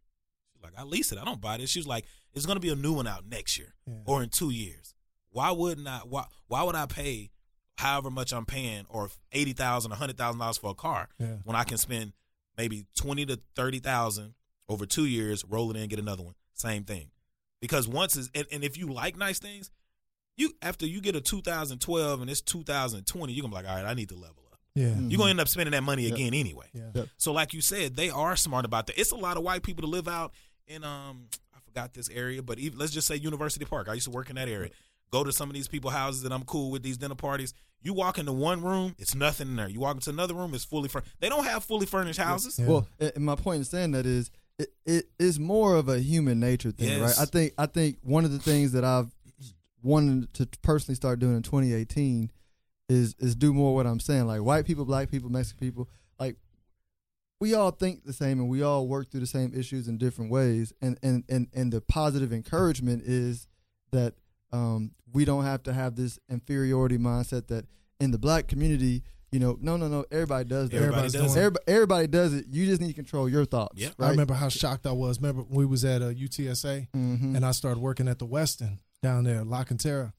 [0.54, 1.18] She's like, I lease it.
[1.20, 1.70] I don't buy this.
[1.70, 3.93] She was like, it's gonna be a new one out next year Yeah.
[4.06, 4.93] or in two years.
[5.30, 6.00] Why wouldn't I?
[6.00, 7.30] Why why would I pay
[7.78, 11.38] however much I'm paying or eighty thousand, a hundred thousand dollars for a car Yeah.
[11.43, 12.14] when I can spend
[12.58, 14.34] maybe twenty to thirty thousand
[14.70, 16.36] over two years, roll it in, get another one.
[16.54, 17.12] Same thing.
[17.62, 19.70] Because once is and, and if you like nice things,
[20.38, 23.86] you after you get a 2012 and it's 2020, you're gonna be like, all right,
[23.89, 24.43] I need to level
[24.76, 24.82] up.
[24.82, 25.08] Yeah.
[25.08, 26.14] You're gonna end up spending that money Yep.
[26.14, 26.68] again anyway.
[26.74, 26.90] Yeah.
[26.94, 27.08] Yep.
[27.18, 29.00] So like you said, they are smart about that.
[29.00, 30.34] It's a lot of white people to live out
[30.68, 33.88] in um I forgot this area, but even, let's just say University Park.
[33.90, 34.70] I used to work in that area.
[35.12, 37.54] Go to some of these people houses that I'm cool with these dinner parties.
[37.82, 39.70] You walk into one room, it's nothing in there.
[39.70, 41.12] You walk into another room, it's fully furnished.
[41.20, 42.58] They don't have fully furnished houses.
[42.58, 42.66] Yeah.
[42.68, 46.40] Well, and my point in saying that is it, it is more of a human
[46.40, 47.02] nature thing, Yes.
[47.20, 47.28] right?
[47.28, 49.14] I think I think one of the things that I've
[49.84, 52.32] wanted to personally start doing in 2018
[52.90, 54.28] is is do more what I'm saying.
[54.28, 56.38] Like white people, black people, Mexican people, like
[57.40, 60.32] we all think the same and we all work through the same issues in different
[60.32, 60.74] ways.
[60.82, 63.48] And and and, and the positive encouragement is
[63.92, 64.14] that
[64.52, 67.66] um, we don't have to have this inferiority mindset that
[68.00, 70.78] in the black community, you know, no, no, no, everybody does that.
[70.78, 71.40] Everybody Everybody's does it.
[71.40, 72.46] Everybody, everybody does it.
[72.50, 73.80] You just need to control your thoughts.
[73.82, 73.90] Yeah.
[73.98, 74.08] right?
[74.08, 75.20] I remember how shocked I was.
[75.20, 77.36] Remember we was at a UTSA Mhm.
[77.36, 80.14] and I started working at the Westin down there, La Cantera.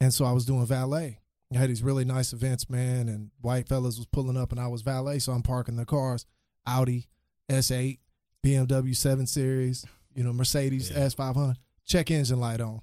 [0.00, 1.19] And so I was doing valet.
[1.52, 4.68] I had these really nice events, man, and white fellas was pulling up and I
[4.68, 6.24] was valet, so I'm parking the cars.
[6.66, 7.08] Audi
[7.50, 7.98] S8,
[8.44, 9.84] BMW 7 Series,
[10.14, 11.06] you know, Mercedes Yeah.
[11.06, 11.56] S500.
[11.84, 12.80] Check engine light on.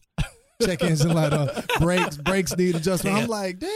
[0.61, 1.49] Check engine light on.
[1.79, 3.15] Brakes, brakes need adjustment.
[3.15, 3.69] I'm like, damn.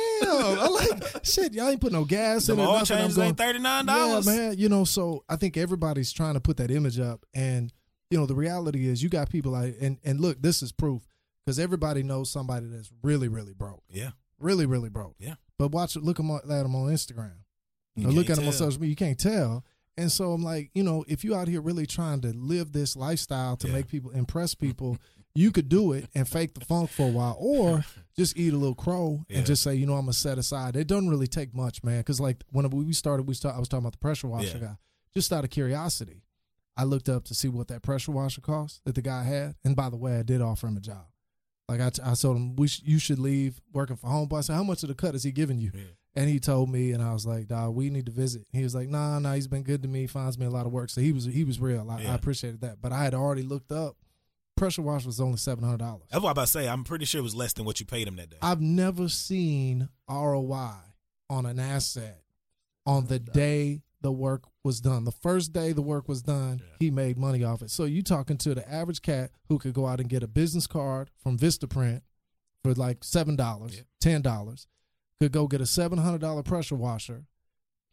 [0.60, 2.62] I'm like, shit, y'all ain't put no gas in it.
[2.64, 2.80] oil nothing.
[2.80, 4.26] I'm changes going, ain't thirty nine yeah, dollars.
[4.26, 4.58] man.
[4.58, 7.72] You know, so I think everybody's trying to put that image up, and
[8.10, 11.06] you know, the reality is, you got people like, and and look, this is proof
[11.46, 14.10] because everybody knows somebody that's really, really broke, Yeah.
[14.42, 15.16] Really, really broke.
[15.20, 15.36] Yeah.
[15.58, 17.34] But watch, look at them on Instagram,
[17.96, 18.90] You or look at them on social media.
[18.92, 19.64] You can't tell.
[19.98, 22.96] And so I'm like, you know, if you out here really trying to live this
[22.96, 23.74] lifestyle to Yeah.
[23.74, 24.98] make people impress people,
[25.36, 27.86] you could do it and fake the funk for a while, or
[28.18, 29.38] just eat a little crow Yeah.
[29.40, 30.76] and just say, you know, I'm gonna set aside.
[30.76, 32.00] It doesn't really take much, man.
[32.00, 34.66] Because like when we started, we start, I was talking about the pressure washer Yeah.
[34.68, 34.78] guy.
[35.14, 36.24] Just out of curiosity,
[36.78, 39.56] I looked up to see what that pressure washer cost that the guy had.
[39.64, 41.06] And by the way, I did offer him a job.
[41.72, 44.28] Like I, t- I told him, we sh- you should leave working for Home.
[44.34, 45.72] I said, how much of the cut is he giving you?
[45.74, 45.82] Yeah.
[46.16, 48.76] And he told me, and I was like, "Dog, we need to visit." He was
[48.76, 50.08] like, "Nah, nah, he's been good to me.
[50.08, 51.90] Finds me a lot of work." So he was he was real.
[51.90, 52.12] I, Yeah.
[52.12, 52.82] I appreciated that.
[52.82, 53.96] But I had already looked up.
[54.58, 56.04] Pressure wash was only seven hundred dollars.
[56.12, 56.68] That's what I'm about to say.
[56.68, 58.38] I'm pretty sure it was less than what you paid him that day.
[58.42, 60.74] I've never seen ROI
[61.30, 62.24] on an asset
[62.86, 65.04] on the day the work was done.
[65.06, 66.76] The first day the work was done, Yeah.
[66.80, 67.70] he made money off it.
[67.70, 70.68] So you talking to the average cat who could go out and get a business
[70.68, 72.02] card from Vistaprint
[72.64, 73.82] for like seven dollars, Yeah.
[74.00, 74.68] ten dollars,
[75.20, 77.26] could go get a seven hundred dollar pressure washer,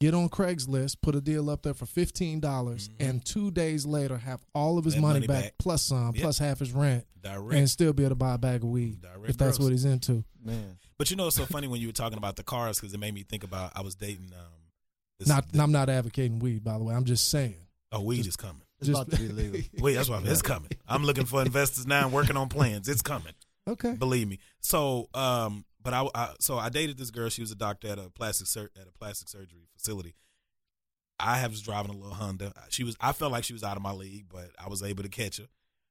[0.01, 2.95] get on Craigslist, put a deal up there for fifteen dollars, Mhm.
[3.09, 5.55] and two days later have all of his money, money back, back.
[5.59, 6.23] plus some, Yep.
[6.23, 7.55] plus half his rent, Direct.
[7.55, 9.67] and still be able to buy a bag of weed Direct if that's gross.
[9.67, 10.25] what he's into.
[10.43, 12.93] Man, But you know, it's so funny when you were talking about the cars because
[12.95, 14.33] it made me think about I was dating.
[14.33, 14.53] Um,
[15.19, 16.95] this, Not, I'm not advocating weed, by the way.
[16.95, 17.57] I'm just saying.
[17.93, 18.63] oh, weed is coming.
[18.81, 19.61] it's Just- about to be legal.
[19.83, 20.71] Wait, that's why it's coming.
[20.89, 22.89] I'm looking for investors now and working on plans.
[22.89, 23.33] It's coming.
[23.69, 23.93] Okay.
[23.95, 24.39] Believe me.
[24.61, 27.29] So, um, but I, I so I dated this girl.
[27.29, 30.15] She was a doctor at a plastic sur- at a plastic surgery facility.
[31.21, 32.53] I was driving a little Honda.
[32.71, 32.97] She was.
[33.01, 35.39] I felt like she was out of my league, but I was able to catch
[35.39, 35.47] her.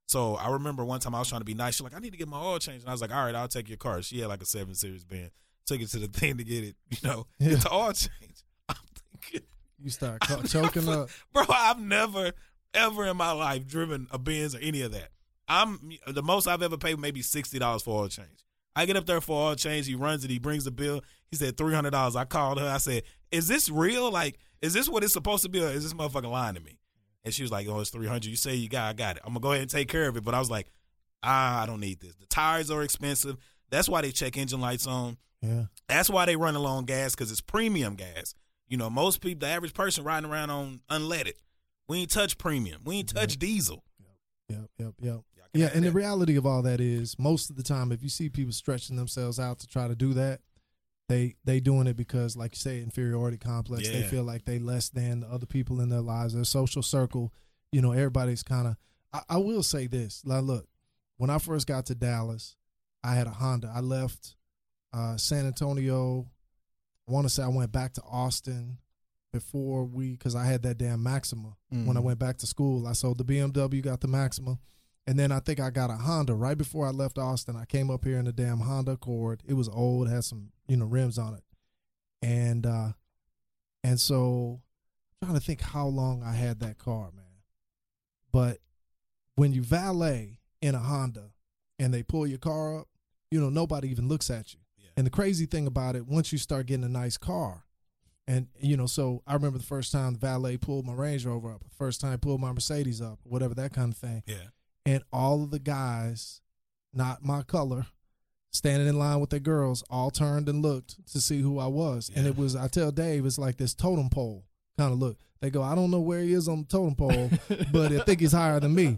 [0.07, 1.75] So I remember one time I was trying to be nice.
[1.75, 3.35] She's like, "I need to get my oil changed," and I was like, "All right,
[3.35, 5.31] I'll take your car." She had like a seven series Benz.
[5.65, 6.75] Took it to the thing to get it.
[6.89, 7.49] You know, Yeah.
[7.49, 8.43] get the oil change.
[9.79, 11.09] You start co- choking up.
[11.33, 12.31] bro, I've never
[12.73, 15.09] ever in my life driven a Benz or any of that.
[15.47, 18.43] I'm the most I've ever paid maybe sixty dollars for oil change.
[18.75, 19.85] I get up there for oil change.
[19.85, 20.31] He runs it.
[20.31, 21.03] He brings the bill.
[21.29, 22.15] He said three hundred dollars.
[22.15, 22.67] I called her.
[22.67, 24.09] I said, "Is this real?
[24.11, 25.63] Like, is this what it's supposed to be?
[25.63, 26.79] Or is this motherfucker lying to me?"
[27.23, 28.25] And she was like, "Oh, it's three hundred.
[28.25, 29.21] You say you got, I got it.
[29.25, 30.71] I'm gonna go ahead and take care of it." But I was like,
[31.21, 32.15] "Ah, I don't need this.
[32.15, 33.37] The tires are expensive.
[33.69, 35.17] That's why they check engine lights on.
[35.41, 35.65] Yeah.
[35.87, 38.33] That's why they run on gas because it's premium gas.
[38.67, 41.33] You know, most people, the average person riding around on unleaded.
[41.87, 42.81] We ain't touch premium.
[42.83, 43.83] We ain't touch diesel.
[44.49, 44.69] Yep.
[44.77, 44.93] Yep.
[44.99, 45.19] Yep.
[45.53, 45.69] Yeah.
[45.73, 48.51] And the reality of all that is, most of the time, if you see people
[48.51, 50.41] stretching themselves out to try to do that,
[51.09, 53.87] they they doing it because, like you say, inferiority complex.
[53.87, 56.33] They feel like they less than the other people in their lives.
[56.33, 57.33] Their social circle,
[57.71, 58.75] you know, everybody's kind of.
[59.13, 60.21] I, I will say this.
[60.25, 60.67] Like, look,
[61.15, 62.57] when I first got to Dallas,
[63.03, 63.71] I had a Honda.
[63.73, 64.35] I left
[64.93, 66.27] uh, San Antonio.
[67.07, 68.77] I want to say I went back to Austin
[69.31, 72.03] before we, because I had that damn Maxima when I Mhm.
[72.03, 72.87] went back to school.
[72.87, 74.59] I sold the BMW, got the Maxima,
[75.05, 77.55] and then I think I got a Honda right before I left Austin.
[77.55, 79.43] I came up here in the damn Honda Accord.
[79.45, 81.43] It was old, had some you know rims on it,
[82.21, 82.93] and uh,
[83.83, 84.61] and so
[85.21, 87.23] I'm trying to think how long I had that car, man.
[88.31, 88.59] But
[89.35, 91.31] when you valet in a Honda
[91.79, 92.87] and they pull your car up,
[93.31, 94.59] you know nobody even looks at you.
[94.97, 94.99] Yeah.
[94.99, 97.63] And the crazy thing about it, once you start getting a nice car,
[98.27, 101.51] and you know, so I remember the first time the valet pulled my Range Rover
[101.53, 104.47] up, the first time he pulled my Mercedes up, whatever that kind of thing, Yeah.
[104.85, 106.41] and all of the guys,
[106.93, 107.85] not my color,
[108.51, 112.09] standing in line with their girls, all turned and looked to see who I was,
[112.15, 114.43] and it was I tell Dave, it's like this totem pole
[114.77, 115.17] kind of look.
[115.39, 117.29] They go, I don't know where he is on the totem pole,
[117.71, 118.97] but I think he's higher than me.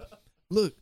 [0.49, 0.73] Look,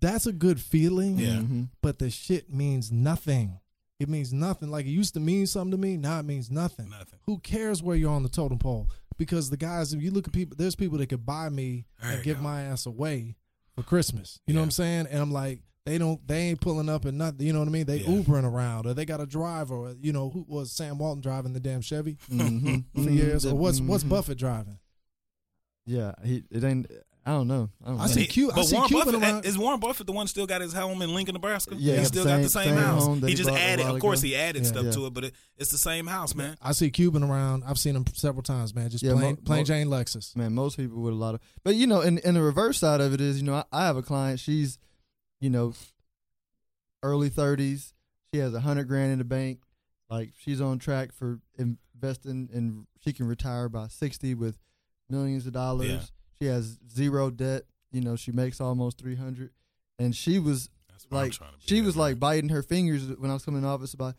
[0.00, 1.36] that's a good feeling Yeah.
[1.38, 1.70] Mhm.
[1.82, 3.58] but the shit means nothing.
[4.00, 4.70] It means nothing.
[4.70, 5.96] Like it used to mean something to me.
[5.96, 6.88] Now it means nothing.
[6.88, 7.18] Nothing.
[7.26, 8.88] Who cares where you're on the totem pole?
[9.18, 12.12] Because the guys, if you look at people, there's people that could buy me There
[12.12, 12.42] and give go.
[12.44, 13.36] my ass away
[13.76, 14.40] for Christmas.
[14.46, 15.06] You know what I'm saying?
[15.10, 17.46] And I'm like, they don't, they ain't pulling up and nothing.
[17.46, 17.84] You know what I mean?
[17.86, 18.08] They Yeah.
[18.08, 19.74] Ubering around, or they got a driver.
[19.74, 22.84] Or, you know, who was Sam Walton driving the damn Chevy Mhm.
[22.94, 23.44] for years?
[23.44, 24.08] Or what's what's Mhm.
[24.08, 24.78] Buffett driving?
[25.86, 26.90] Yeah, he it ain't.
[27.26, 27.68] I don't know.
[27.84, 28.12] I don't I know.
[28.12, 30.46] see Q- I But see Warren Cuban Buffett around- is Warren Buffett the one still
[30.46, 31.74] got his home in Lincoln, Nebraska.
[31.76, 33.04] Yeah, he the still got the same- same, same house.
[33.04, 34.28] home that He he just added, of course, ago.
[34.28, 34.68] he added Yeah.
[34.68, 34.90] stuff Yeah.
[34.92, 36.56] to it, but it, it's the same house, man.
[36.62, 37.64] I see Cuban around.
[37.64, 38.88] I've seen him several times, man.
[38.88, 40.34] Just Yeah, plain, mo- plain mo- Jane Lexus.
[40.34, 43.00] man, most people with a lot of, but you know, and, and the reverse side
[43.02, 44.40] of it is, you know, I, I have a client.
[44.40, 44.78] She's,
[45.40, 45.74] you know,
[47.02, 47.92] early thirties.
[48.32, 49.60] She has a hundred grand in the bank.
[50.08, 54.56] Like she's on track for investing, and she can retire by sixty with
[55.08, 56.10] millions of dollars.
[56.40, 56.46] Yeah.
[56.48, 57.64] She has zero debt.
[57.92, 59.50] You know, she makes almost three hundred,
[59.98, 62.62] and she was That's what I'm like, trying to be she was like biting her
[62.62, 64.14] fingers when I was coming in office about,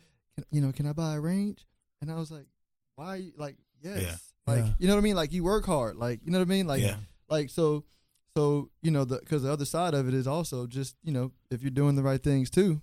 [0.51, 1.65] you know, can I buy a range?
[2.01, 2.47] And I was like,
[2.95, 3.31] why?
[3.37, 4.01] Like, yes.
[4.01, 4.15] Yeah.
[4.53, 4.73] Like, Yeah.
[4.79, 5.15] you know what I mean?
[5.15, 5.95] Like, you work hard.
[5.95, 6.67] Like, you know what I mean?
[6.67, 6.97] Like, Yeah.
[7.29, 7.85] like so,
[8.35, 11.31] so you know, the because the other side of it is also just you know,
[11.49, 12.81] if you're doing the right things too,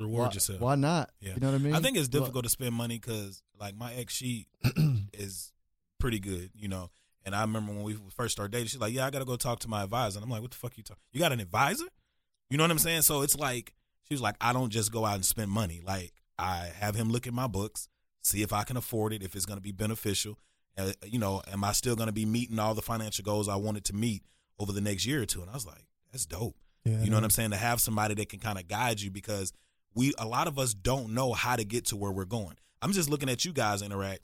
[0.00, 0.60] reward why, yourself.
[0.60, 1.10] why not?
[1.20, 1.34] Yeah.
[1.34, 1.74] You know what I mean?
[1.74, 4.46] I think it's Well, difficult to spend money because, like, my ex, she
[5.12, 5.52] is
[6.00, 6.90] pretty good, you know.
[7.24, 9.36] And I remember when we first started dating, she's like, "Yeah, I got to go
[9.36, 10.98] talk to my advisor." And I'm like, "What the fuck you talk?
[11.12, 11.86] You got an advisor?
[12.50, 15.04] You know what I'm saying?" So it's like she was like, "I don't just go
[15.04, 15.80] out and spend money.
[15.84, 17.88] Like, I have him look at my books,
[18.20, 20.38] see if I can afford it, if it's going to be beneficial.
[20.76, 23.56] Uh, you know, am I still going to be meeting all the financial goals I
[23.56, 24.22] wanted to meet
[24.58, 25.40] over the next year or two?
[25.40, 27.52] And I was like, "That's dope." Yeah, You know what I'm saying?
[27.52, 29.52] To have somebody that can kind of guide you because
[29.94, 32.56] we a lot of us don't know how to get to where we're going.
[32.82, 34.20] I'm just looking at you guys interact,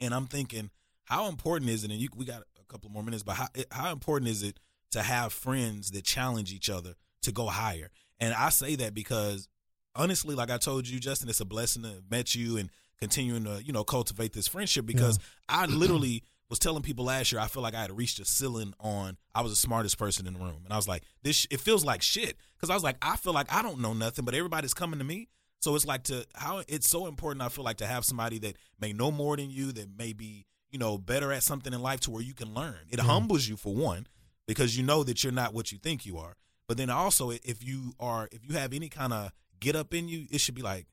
[0.00, 0.70] and I'm thinking,
[1.10, 1.90] how important is it?
[1.90, 4.60] And you, we got a couple more minutes, but how how important is it
[4.92, 7.90] to have friends that challenge each other to go higher?
[8.20, 9.48] And I say that because
[9.94, 13.44] honestly, like I told you, Justin, it's a blessing to have met you and continuing
[13.44, 17.46] to you know cultivate this friendship because I literally was telling people last year I
[17.46, 20.40] feel like I had reached a ceiling on I was the smartest person in the
[20.40, 23.16] room and I was like this it feels like shit because I was like I
[23.16, 25.28] feel like I don't know nothing but everybody's coming to me
[25.60, 28.56] so it's like to how it's so important I feel like to have somebody that
[28.80, 32.00] may know more than you that may be you know better at something in life
[32.00, 34.06] to where you can learn it humbles you for one
[34.46, 36.36] because you know that you're not what you think you are
[36.68, 40.08] but then also if you are if you have any kind of get up in
[40.08, 40.86] you it should be like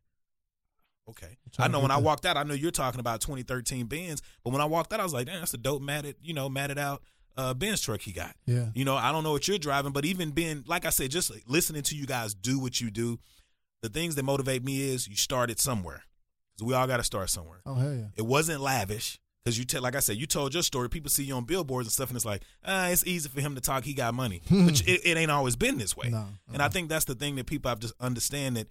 [1.10, 1.38] Okay.
[1.58, 4.62] I know when I walked out, I know you're talking about 2013 Benz, but when
[4.62, 7.02] I walked out, I was like, damn, that's a dope matted, you know, matted out
[7.38, 8.36] uh, Benz truck he got.
[8.46, 8.66] Yeah.
[8.74, 11.32] You know, I don't know what you're driving, but even being, like I said, just
[11.48, 13.20] listening to you guys do what you do,
[13.82, 16.04] the things that motivate me is you started somewhere.
[16.56, 17.62] Because we all got to start somewhere.
[17.66, 18.08] Oh hell yeah.
[18.16, 19.20] It wasn't lavish.
[19.48, 20.90] Because you tell, like I said, you told your story.
[20.90, 23.56] People see you on billboards and stuff, and it's like, ah, it's easy for him
[23.56, 23.86] to talk.
[23.86, 26.10] He got money, but it, it ain't always been this way.
[26.10, 28.68] No, And I think that's the thing that people have to understand that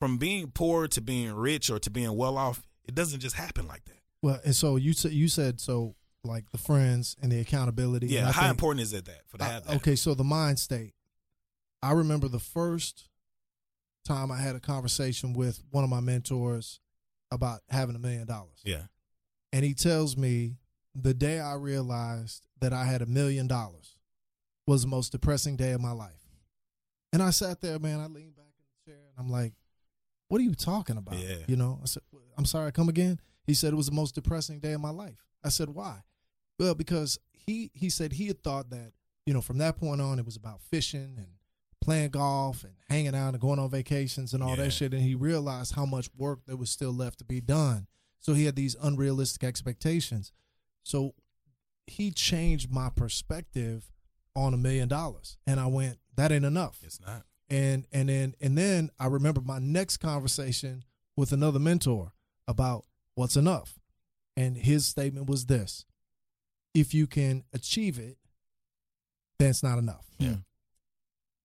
[0.00, 3.68] from being poor to being rich or to being well off, it doesn't just happen
[3.68, 4.00] like that.
[4.22, 5.94] Well, and so you said you said so
[6.24, 8.08] like the friends and the accountability.
[8.08, 9.76] Yeah, how think- important is it that for to I- have that?
[9.76, 10.94] okay, so the mind state.
[11.80, 13.08] I remember the first
[14.04, 16.80] time I had a conversation with one of my mentors
[17.30, 18.60] about having a million dollars.
[18.64, 18.82] Yeah,
[19.52, 20.56] And he tells me
[20.94, 23.96] the day I realized that I had a million dollars
[24.66, 26.26] was the most depressing day of my life.
[27.12, 29.52] And I sat there, man, I leaned back in the chair and I'm like,
[30.28, 31.18] what are you talking about?
[31.18, 31.36] Yeah.
[31.46, 32.02] You know, I said,
[32.38, 33.20] I'm sorry, come again.
[33.44, 35.26] He said it was the most depressing day of my life.
[35.44, 36.02] I said, why?
[36.58, 38.92] Well, because he he said he had thought that,
[39.26, 41.26] you know, from that point on it was about fishing and
[41.82, 44.64] playing golf and hanging out and going on vacations and all Yeah.
[44.64, 44.94] that shit.
[44.94, 47.88] And he realized how much work there was still left to be done.
[48.22, 50.32] So he had these unrealistic expectations.
[50.84, 51.14] So
[51.86, 53.90] he changed my perspective
[54.34, 55.36] on a million dollars.
[55.46, 57.24] And I went, that ain't enough It's not.
[57.50, 60.84] and and then and then I remember my next conversation
[61.16, 62.12] with another mentor
[62.48, 63.78] about what's enough,
[64.36, 65.84] and his statement was this:
[66.74, 68.16] if you can achieve it,
[69.38, 70.06] then it's not enough.
[70.18, 70.28] Yeah.
[70.28, 70.34] Hmm.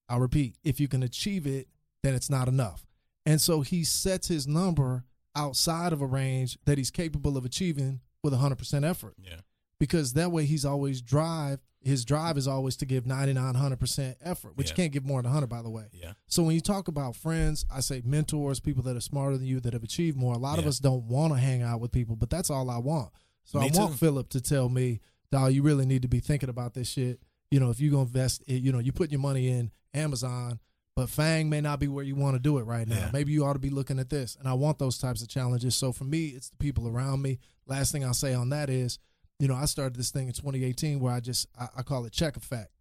[0.09, 1.67] I'll repeat: if you can achieve it,
[2.03, 2.85] then it's not enough.
[3.25, 5.03] And so he sets his number
[5.37, 9.41] outside of a range that he's capable of achieving with 100% effort Yeah.
[9.79, 14.57] because that way he's always drive his drive is always to give 99 100% effort
[14.57, 14.71] which Yeah.
[14.73, 16.13] you can't give more than 100 by the way Yeah.
[16.27, 19.59] so when you talk about friends i say mentors people that are smarter than you
[19.61, 22.15] that have achieved more a lot of us don't want to hang out with people
[22.15, 23.09] but that's all i want
[23.45, 24.99] so Me i want philip to tell me
[25.31, 27.21] dog you really need to be thinking about this shit
[27.51, 29.71] you know if you're going to invest it, you know you put your money in
[29.93, 30.59] amazon
[30.97, 33.09] but fang may not be where you want to do it right now Yeah.
[33.13, 35.75] maybe you ought to be looking at this and i want those types of challenges
[35.75, 37.37] so for me it's the people around me
[37.67, 38.97] last thing i'll say on that is
[39.39, 42.11] you know, I started this thing in 2018 where I just I, I call it
[42.11, 42.71] check effect,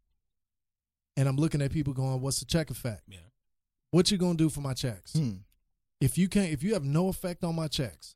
[1.16, 3.02] and I'm looking at people going, "What's the check effect?
[3.08, 3.18] Yeah.
[3.90, 5.12] What you gonna do for my checks?
[5.12, 5.32] Hmm.
[6.00, 8.14] If you can't, if you have no effect on my checks,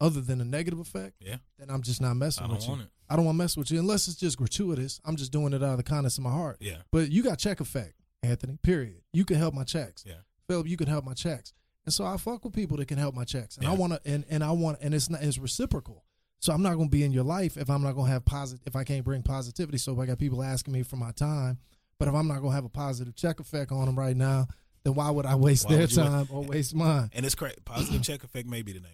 [0.00, 1.38] other than a negative effect, Yeah.
[1.58, 2.70] then I'm just not messing I with don't you.
[2.70, 2.88] want it.
[3.10, 5.00] I don't want to mess with you unless it's just gratuitous.
[5.04, 6.58] I'm just doing it out of the kindness of my heart.
[6.60, 6.78] Yeah.
[6.92, 8.58] But you got check effect, Anthony.
[8.62, 9.02] Period.
[9.12, 10.04] You can help my checks.
[10.06, 10.14] Yeah.
[10.48, 11.52] Philip, you can help my checks.
[11.84, 13.56] And so I fuck with people that can help my checks.
[13.56, 16.04] And I want to and, and I want and it's not it's reciprocal.
[16.38, 18.62] So I'm not going to be in your life if I'm not to have positive
[18.66, 19.78] if I can't bring positivity.
[19.78, 21.58] So if I got people asking me for my time,
[21.98, 24.46] but if I'm not going to have a positive check effect on them right now,
[24.84, 27.10] then why would I waste Why their would you wa- time or waste mine?
[27.12, 27.58] And it's crazy.
[27.64, 28.90] Positive check effect may be the name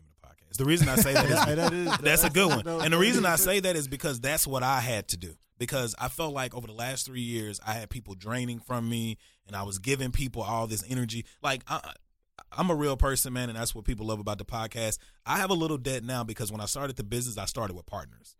[0.50, 2.66] of the reason I say that is that is, that's a good one.
[2.84, 5.34] And the reason I say that is because that's what I had to do.
[5.58, 9.18] Because I felt like over the last three years, I had people draining from me,
[9.46, 11.24] and I was giving people all this energy.
[11.42, 11.80] Like I,
[12.52, 14.98] I'm a real person, man, and that's what people love about the podcast.
[15.26, 17.86] I have a little debt now because when I started the business, I started with
[17.86, 18.36] partners,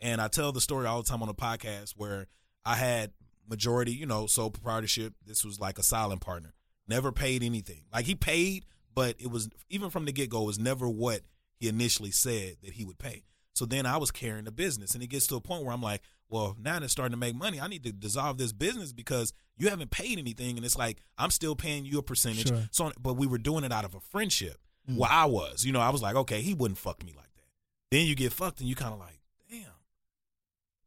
[0.00, 2.26] and I tell the story all the time on the podcast where
[2.64, 3.12] I had
[3.48, 5.14] majority, you know, sole proprietorship.
[5.26, 6.54] This was like a silent partner,
[6.88, 7.84] never paid anything.
[7.92, 11.20] Like he paid, but it was even from the get go, it was never what
[11.62, 13.22] he initially said that he would pay.
[13.54, 15.80] So then I was carrying the business, and it gets to a point where I'm
[15.80, 18.92] like, well, now that it's starting to make money, I need to dissolve this business
[18.92, 22.48] because you haven't paid anything, and it's like I'm still paying you a percentage.
[22.48, 22.62] Sure.
[22.72, 24.56] So, but we were doing it out of a friendship.
[24.90, 24.96] Mm.
[24.96, 27.44] Well, I was, you know, I was like, okay, he wouldn't fuck me like that.
[27.92, 29.60] Then you get fucked, and you kind of like, damn,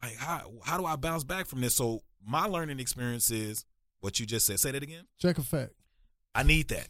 [0.01, 1.73] like how how do I bounce back from this?
[1.73, 3.63] So my learning experience is
[4.01, 4.59] what you just said.
[4.59, 5.05] Say that again.
[5.21, 5.71] Check effect.
[6.33, 6.89] I need that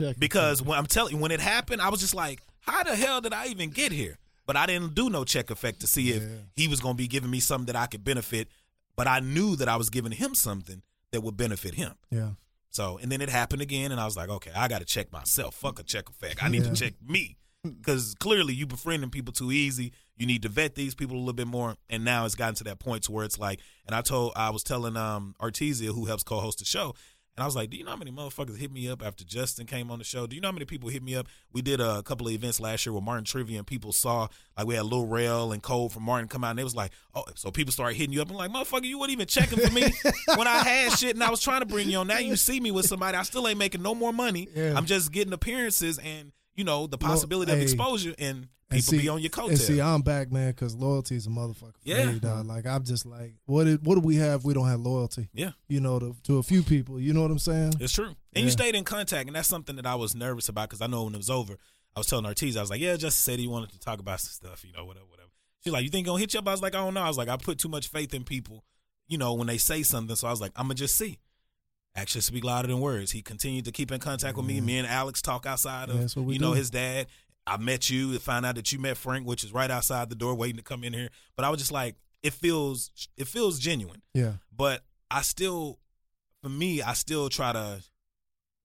[0.00, 0.20] Check.
[0.20, 3.20] because when I'm telling you, when it happened, I was just like, how the hell
[3.20, 4.18] did I even get here?
[4.46, 6.28] But I didn't do no check effect to see if Yeah.
[6.56, 8.48] he was going to be giving me something that I could benefit.
[8.96, 11.94] But I knew that I was giving him something that would benefit him.
[12.10, 12.30] Yeah.
[12.70, 15.12] So, and then it happened again, and I was like, okay, I got to check
[15.12, 15.54] myself.
[15.54, 16.42] Fuck a check effect.
[16.42, 16.70] I need Yeah.
[16.70, 19.92] to check me because clearly you befriending people too easy.
[20.16, 21.76] You need to vet these people a little bit more.
[21.88, 24.50] And now it's gotten to that point to where it's like, and I told, I
[24.50, 26.94] was telling um Artesia, who helps co-host the show,
[27.36, 29.66] and I was like, do you know how many motherfuckers hit me up after Justin
[29.66, 30.26] came on the show?
[30.26, 31.26] Do you know how many people hit me up?
[31.52, 34.66] We did a couple of events last year with Martin Trivia, and people saw like
[34.66, 37.24] we had Lil Rel and Cole from Martin come out, and they was like, oh,
[37.34, 39.82] so people started hitting you up I'm like, motherfucker, you weren't even checking for me
[40.36, 42.06] when I had shit and I was trying to bring you on.
[42.06, 44.48] Now you see me with somebody, I still ain't making no more money.
[44.54, 44.74] Yeah.
[44.76, 48.82] I'm just getting appearances and you know the possibility of hey, exposure, and And people
[48.82, 49.80] see- be on your And see.
[49.80, 51.74] I'm back, man, because loyalty is a motherfucker.
[51.74, 52.06] For Yeah.
[52.12, 52.40] me, dog.
[52.40, 52.48] Mm-hmm.
[52.48, 53.64] Like I'm just like, what?
[53.64, 54.44] Did, what do we have?
[54.44, 55.28] We don't have loyalty.
[55.32, 55.52] Yeah.
[55.68, 56.98] You know, to, to a few people.
[57.00, 57.74] You know what I'm saying?
[57.80, 58.06] It's true.
[58.06, 58.42] And Yeah.
[58.44, 61.04] you stayed in contact, and that's something that I was nervous about because I know
[61.04, 61.56] when it was over,
[61.96, 64.20] I was telling Ortiz, I was like, yeah, just said he wanted to talk about
[64.20, 65.28] some stuff, you know, whatever, whatever.
[65.62, 66.48] She's like, you think gonna hit you up?
[66.48, 67.02] I was like, I don't know.
[67.02, 68.64] I was like, I put too much faith in people,
[69.08, 70.14] you know, when they say something.
[70.16, 71.18] So I was like, I'm gonna just see.
[71.96, 73.12] Actions speak louder than words.
[73.12, 74.56] He continued to keep in contact with me.
[74.56, 74.66] Mm-hmm.
[74.66, 76.58] Me and Alex talk outside of, we you know, do.
[76.58, 77.06] his dad.
[77.46, 80.34] I met you, found out that you met Frank, which is right outside the door,
[80.34, 81.10] waiting to come in here.
[81.36, 84.34] But I was just like, it feels, it feels genuine Yeah.
[84.54, 85.78] but I still,
[86.42, 87.82] for me, I still try to.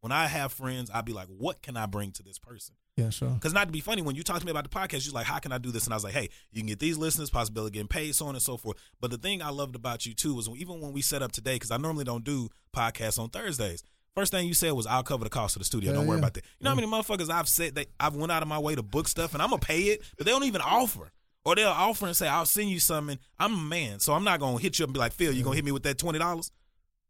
[0.02, 3.10] When I have friends, I'd be like, "What can I bring to this person?" Yeah.
[3.10, 3.32] Sure.
[3.32, 5.26] Because not to be funny, when you talk to me about the podcast, you're like,
[5.26, 7.30] "How can I do this?" And I was like, "Hey, you can get these listeners,
[7.30, 10.06] possibility of getting paid, so on and so forth." But the thing I loved about
[10.06, 13.20] you too was even when we set up today, because I normally don't do podcasts
[13.20, 13.84] on Thursdays.
[14.20, 15.92] First thing you said was, "I'll cover the cost of the studio.
[15.92, 16.24] Yeah, don't worry yeah.
[16.24, 18.60] about that." You know how many motherfuckers I've said that I've went out of my
[18.60, 21.12] way to book stuff, and I'm gonna pay it, but they don't even offer.
[21.46, 23.18] Or they'll offer and say, I'll send you something.
[23.40, 25.42] I'm a man, so I'm not gonna hit you up and be like, Phil, you
[25.42, 26.52] gonna hit me with that twenty dollars?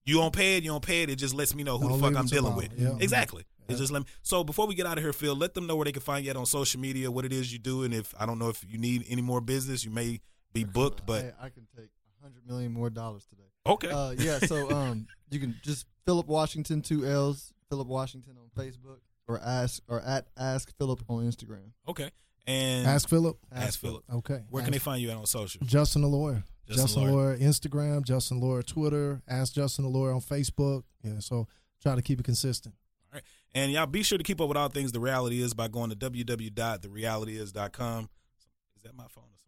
[0.06, 2.00] You don't pay it, you don't pay it, it just lets me know who Don't
[2.00, 2.70] the fuck I'm dealing with.
[2.78, 2.96] Yeah.
[3.00, 3.44] Exactly.
[3.68, 5.76] It just let me so before we get out of here, Phil, let them know
[5.76, 7.94] where they can find you at on social media, what it is you do, and
[7.94, 10.22] if I don't know if you need any more business, you may
[10.54, 11.90] be booked, but I, I can take
[12.22, 13.50] hundred million more dollars today.
[13.66, 13.90] Okay.
[13.90, 19.00] Uh, yeah, so um, you can just Philip Washington two L's Philip Washington on Facebook
[19.28, 21.72] or ask or at ask Philip on Instagram.
[21.88, 22.12] okay.
[22.48, 23.38] And Ask Philip.
[23.54, 24.04] Ask Philip.
[24.12, 24.42] Okay.
[24.50, 25.62] Where can they find you at on social?
[25.68, 26.44] Justin the lawyer.
[26.68, 27.12] Justin Justin, Lawyer.
[27.12, 27.38] lawyer.
[27.38, 28.04] Instagram.
[28.04, 29.22] Justin lawyer Twitter.
[29.28, 30.82] Ask Justin the lawyer on Facebook.
[31.04, 31.20] Yeah.
[31.20, 31.48] So
[31.84, 32.74] try to keep it consistent.
[33.14, 33.24] All right.
[33.54, 35.92] And y'all be sure to keep up with all things The Reality Is by going
[35.92, 38.10] to www.therealityis.com.
[38.76, 39.39] Is that my phone or somebody?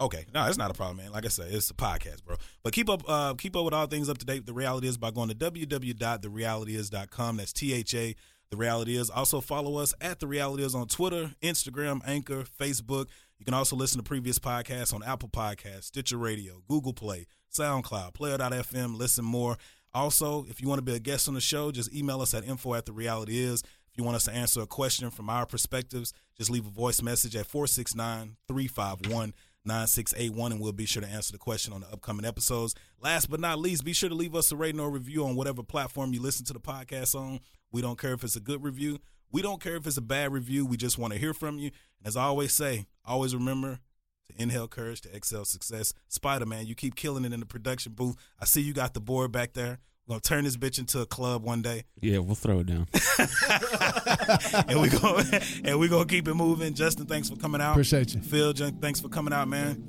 [0.00, 0.26] Okay.
[0.34, 1.12] No, it's not a problem, man.
[1.12, 2.36] Like I said, it's a podcast, bro.
[2.62, 4.46] But keep up uh keep up with all things up to date.
[4.46, 7.36] The Reality Is by going to www.therealityis.com.
[7.36, 8.14] That's T H A
[8.50, 9.10] The Reality Is.
[9.10, 13.06] Also follow us at The Reality Is on Twitter, Instagram, Anchor, Facebook.
[13.38, 18.14] You can also listen to previous podcasts on Apple Podcasts, Stitcher Radio, Google Play, SoundCloud,
[18.14, 19.56] Player.fm, listen more.
[19.92, 22.44] Also, if you want to be a guest on the show, just email us at
[22.44, 23.62] info at the reality is.
[23.62, 27.00] If you want us to answer a question from our perspectives, just leave a voice
[27.00, 29.34] message at 469 351
[29.66, 32.74] 9681 and we'll be sure to answer the question on the upcoming episodes.
[33.00, 35.62] Last but not least, be sure to leave us a rating or review on whatever
[35.62, 37.40] platform you listen to the podcast on.
[37.72, 38.98] We don't care if it's a good review.
[39.32, 40.66] We don't care if it's a bad review.
[40.66, 41.70] We just want to hear from you.
[41.98, 43.80] And as I always say, always remember
[44.26, 45.92] to inhale courage, to exhale success.
[46.08, 48.16] Spider Man, you keep killing it in the production booth.
[48.38, 49.78] I see you got the board back there.
[50.06, 51.84] We're gonna turn this bitch into a club one day.
[52.02, 52.86] Yeah, we'll throw it down.
[54.68, 55.18] and we go
[55.64, 56.74] and we gonna keep it moving.
[56.74, 57.72] Justin, thanks for coming out.
[57.72, 58.20] Appreciate you.
[58.20, 59.88] Phil, Jun- thanks for coming out, man.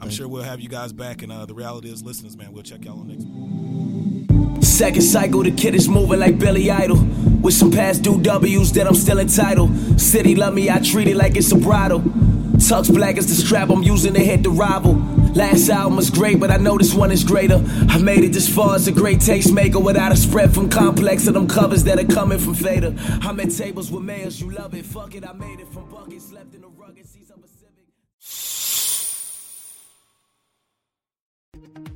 [0.00, 1.22] I'm sure we'll have you guys back.
[1.22, 4.62] And uh, the reality is, listeners, man, we'll check y'all on next week.
[4.64, 6.98] Second cycle, the kid is moving like Billy Idol.
[7.42, 10.00] With some past due W's that I'm still entitled.
[10.00, 11.98] City love me, I treat it like it's a bridle.
[12.58, 14.94] Tux black is the strap I'm using to hit the rival.
[15.34, 17.64] Last album was great, but I know this one is greater.
[17.88, 21.34] I made it this far as a great tastemaker without a spread from complex of
[21.34, 22.94] them covers that are coming from Fader.
[23.22, 24.84] I'm at tables with mayors, you love it.
[24.84, 26.67] Fuck it, I made it from buckets, slept in the